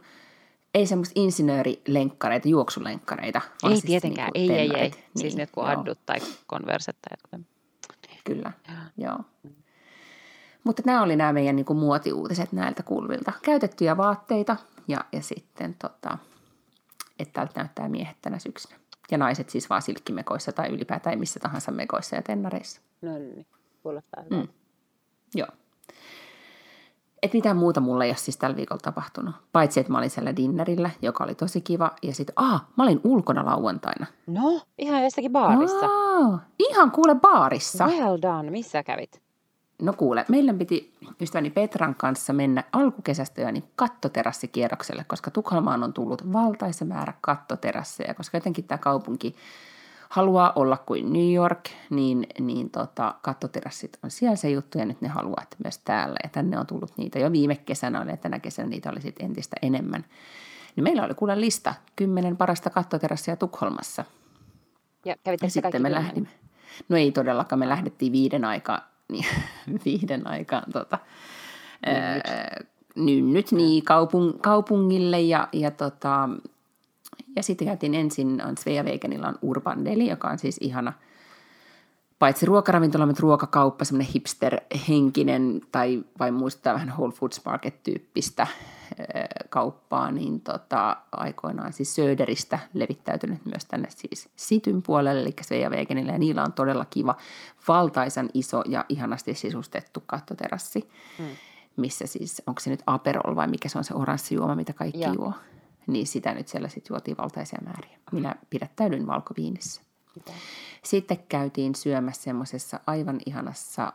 [0.75, 3.41] ei semmoista insinöörilenkkareita, juoksulenkkareita.
[3.63, 4.69] vaan Ei siis tietenkään, niinku ei, ei, ei.
[4.69, 4.95] tennarit.
[5.17, 5.81] Siis Niin, nyt kun joo.
[5.81, 7.47] addut tai konverset tai jotain.
[8.25, 8.53] Kyllä,
[8.97, 9.19] joo.
[10.65, 13.33] Mutta nämä oli nämä meidän niin kuin muotiuutiset näiltä kulvilta.
[13.43, 14.57] Käytettyjä vaatteita
[14.89, 16.19] ja, ja sitten, tota,
[17.23, 18.81] että täältä näyttää miehet tänä syksynä.
[19.11, 22.81] Ja naiset siis vaan silkkimekoissa tai ylipäätään missä tahansa mekoissa ja tennareissa.
[23.03, 23.47] No niin,
[23.83, 24.49] kuulostaa Mm.
[25.35, 25.49] Joo.
[27.23, 29.35] Et mitään muuta mulla ei ole siis tällä viikolla tapahtunut.
[29.53, 31.91] Paitsi, että mä olin siellä dinnerillä, joka oli tosi kiva.
[32.03, 34.07] Ja sitten, ah, mä olin ulkona lauantaina.
[34.27, 35.87] No, ihan jossakin baarissa.
[35.87, 37.87] Aa, ihan kuule baarissa.
[37.87, 38.51] Well done.
[38.51, 39.23] Missä kävit?
[39.81, 45.93] No kuule, meillä piti ystäväni Petran kanssa mennä alkukesästä jo niin kattoterassikierrokselle, koska Tukholmaan on
[45.93, 49.37] tullut valtaisa määrä kattoterasseja, koska jotenkin tämä kaupunki
[50.09, 55.01] haluaa olla kuin New York, niin, niin tota, kattoterassit on siellä se juttu ja nyt
[55.01, 56.17] ne haluaa, että myös täällä.
[56.23, 59.27] Ja tänne on tullut niitä jo viime kesänä, oli, ja tänä kesänä niitä oli sitten
[59.27, 60.05] entistä enemmän.
[60.77, 64.05] Niin meillä oli kuule lista, kymmenen parasta kattoterassia Tukholmassa.
[65.05, 66.29] Ja kävitte Ja sitten me lähdimme.
[66.89, 68.90] No ei todellakaan, me lähdettiin viiden aikaan, niin,
[69.85, 70.99] viiden aikaan tota,
[71.87, 72.69] Nynnyt.
[72.97, 76.29] Nynnyt niin, kaupung, kaupungille ja, ja, tota,
[77.37, 80.93] ja sitten käytiin ensin, on Svea Veikenillä on Urban Deli, joka on siis ihana–
[82.21, 88.47] paitsi ruokaravintola, mutta ruokakauppa, semmoinen hipster-henkinen tai vai muistaa vähän Whole Foods Market-tyyppistä
[89.49, 96.13] kauppaa, niin tota, aikoinaan siis Söderistä levittäytynyt myös tänne siis Sityn puolelle, eli Sveja Vegenille,
[96.13, 97.17] ja niillä on todella kiva,
[97.69, 101.27] valtaisan iso ja ihanasti sisustettu kattoterassi, hmm.
[101.77, 105.01] missä siis, onko se nyt Aperol vai mikä se on se oranssi juoma, mitä kaikki
[105.01, 105.15] ja.
[105.15, 105.33] juo,
[105.87, 107.99] niin sitä nyt siellä sitten juotiin valtaisia määriä.
[108.13, 109.83] Minä pidättäydyin valkoviinissä.
[110.17, 110.33] Mitä?
[110.85, 113.93] Sitten käytiin syömässä semmoisessa aivan ihanassa,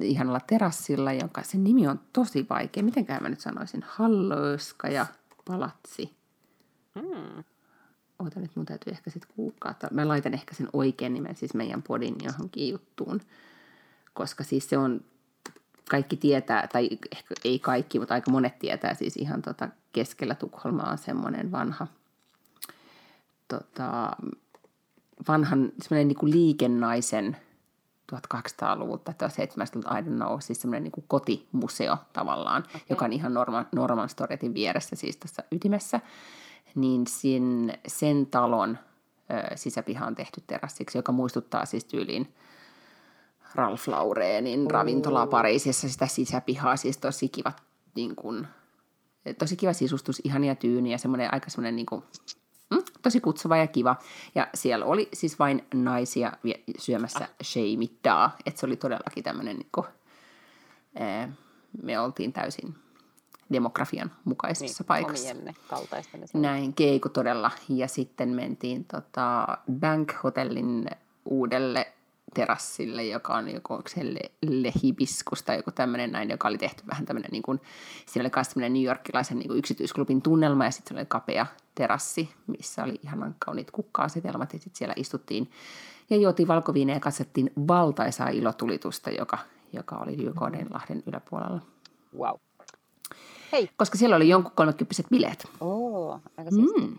[0.00, 2.82] ihanalla terassilla, jonka sen nimi on tosi vaikea.
[2.82, 3.84] Miten mä nyt sanoisin?
[3.86, 5.06] Hallöska ja
[5.44, 6.16] palatsi.
[7.00, 7.44] Hmm.
[8.18, 9.88] Oota nyt, mun täytyy ehkä sitten kuukata.
[9.90, 13.20] Mä laitan ehkä sen oikean nimen siis meidän podin johonkin juttuun.
[14.14, 15.00] Koska siis se on,
[15.90, 20.90] kaikki tietää, tai ehkä ei kaikki, mutta aika monet tietää siis ihan tota keskellä Tukholmaa
[20.90, 21.86] on semmoinen vanha
[23.52, 24.16] tota,
[25.28, 27.36] vanhan semmoinen niin liikennaisen
[28.12, 32.80] 1800-luvulta tai 1700-luvulta, I don't know, siis semmoinen niin kotimuseo tavallaan, okay.
[32.90, 36.00] joka on ihan Norman, Norman Storetin vieressä siis tässä ytimessä,
[36.74, 38.78] niin sen, sen talon
[39.30, 42.34] ö, sisäpiha on tehty terassiksi, joka muistuttaa siis tyyliin
[43.54, 47.52] Ralph Laureenin ravintolaa Pariisissa, sitä sisäpihaa, siis tosi kiva,
[47.94, 48.46] niin kuin,
[49.38, 52.02] tosi kiva sisustus, ihania tyyni ja semmoinen aika semmoinen niin kuin,
[53.02, 53.96] tosi kutsuva ja kiva.
[54.34, 56.32] Ja siellä oli siis vain naisia
[56.78, 57.30] syömässä ah.
[57.42, 58.36] sheimittaa.
[58.46, 59.86] Että se oli todellakin tämmöinen, niin kuin,
[61.82, 62.74] me oltiin täysin
[63.52, 65.34] demografian mukaisessa niin, paikassa.
[66.34, 67.50] Näin, keiku todella.
[67.68, 70.86] Ja sitten mentiin tota Bank Hotellin
[71.24, 71.92] uudelle
[72.34, 74.00] terassille, joka on joku onko se
[74.42, 77.60] Le, Hibiscus tai joku tämmöinen näin, joka oli tehty vähän tämmöinen, niin kuin,
[78.06, 82.30] siinä oli myös tämmöinen New Yorkilaisen niin kuin yksityisklubin tunnelma ja sitten oli kapea terassi,
[82.46, 85.50] missä oli ihan kauniit kukka-asetelmat ja sitten siellä istuttiin
[86.10, 89.38] ja juotiin valkoviineja ja katsottiin valtaisaa ilotulitusta, joka,
[89.72, 90.16] joka oli
[90.70, 91.60] lahden yläpuolella.
[92.18, 92.36] Wow.
[93.52, 93.70] Hei.
[93.76, 95.48] Koska siellä oli jonkun kolmekymppiset bileet.
[95.60, 96.98] Oo, aika mm.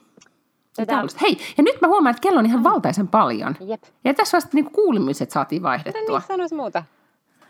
[0.75, 1.03] Tätä...
[1.21, 3.55] Hei, ja nyt mä huomaan, että kello on ihan valtaisen paljon.
[3.59, 3.83] Jep.
[4.03, 6.01] Ja tässä vasta niin kuulumiset saatiin vaihdettua.
[6.07, 6.83] No niin, sanois muuta.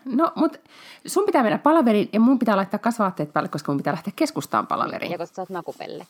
[0.05, 0.59] No, mutta
[1.07, 4.67] sun pitää mennä palaveriin ja mun pitää laittaa kasvaatteet päälle, koska mun pitää lähteä keskustaan
[4.67, 5.11] palaveriin.
[5.11, 6.07] Ja koska sä oot nakupelle.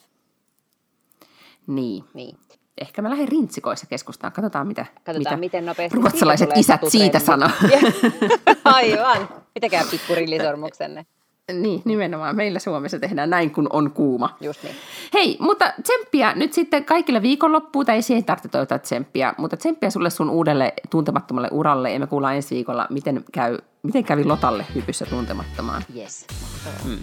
[1.68, 2.04] Niin.
[2.14, 2.38] niin.
[2.82, 4.34] Ehkä mä lähden rintsikoissa keskustaan.
[4.34, 7.50] Katsotaan, mitä, Katsotaan, mitä miten nopeasti ruotsalaiset isät siitä sanoo.
[8.66, 9.30] Aivan.
[9.54, 11.06] Pitäkää pikkurillisormuksenne.
[11.52, 12.36] Niin, nimenomaan.
[12.36, 14.38] Meillä Suomessa tehdään näin, kun on kuuma.
[14.42, 14.76] Just niin.
[15.14, 19.90] Hei, mutta tsemppiä nyt sitten kaikille viikonloppuun, tai ei siihen tarvitse toivottaa tsemppiä, mutta tsemppiä
[19.90, 24.66] sulle sun uudelle tuntemattomalle uralle, ja me kuullaan ensi viikolla, miten, käy, miten kävi Lotalle
[24.76, 25.84] hypyssä tuntemattomaan.
[25.96, 26.28] Yes.
[26.86, 27.00] Mm.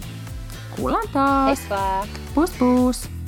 [0.75, 1.59] Kuullaan taas.
[1.59, 2.07] Heippa.
[2.35, 3.20] Pus pus.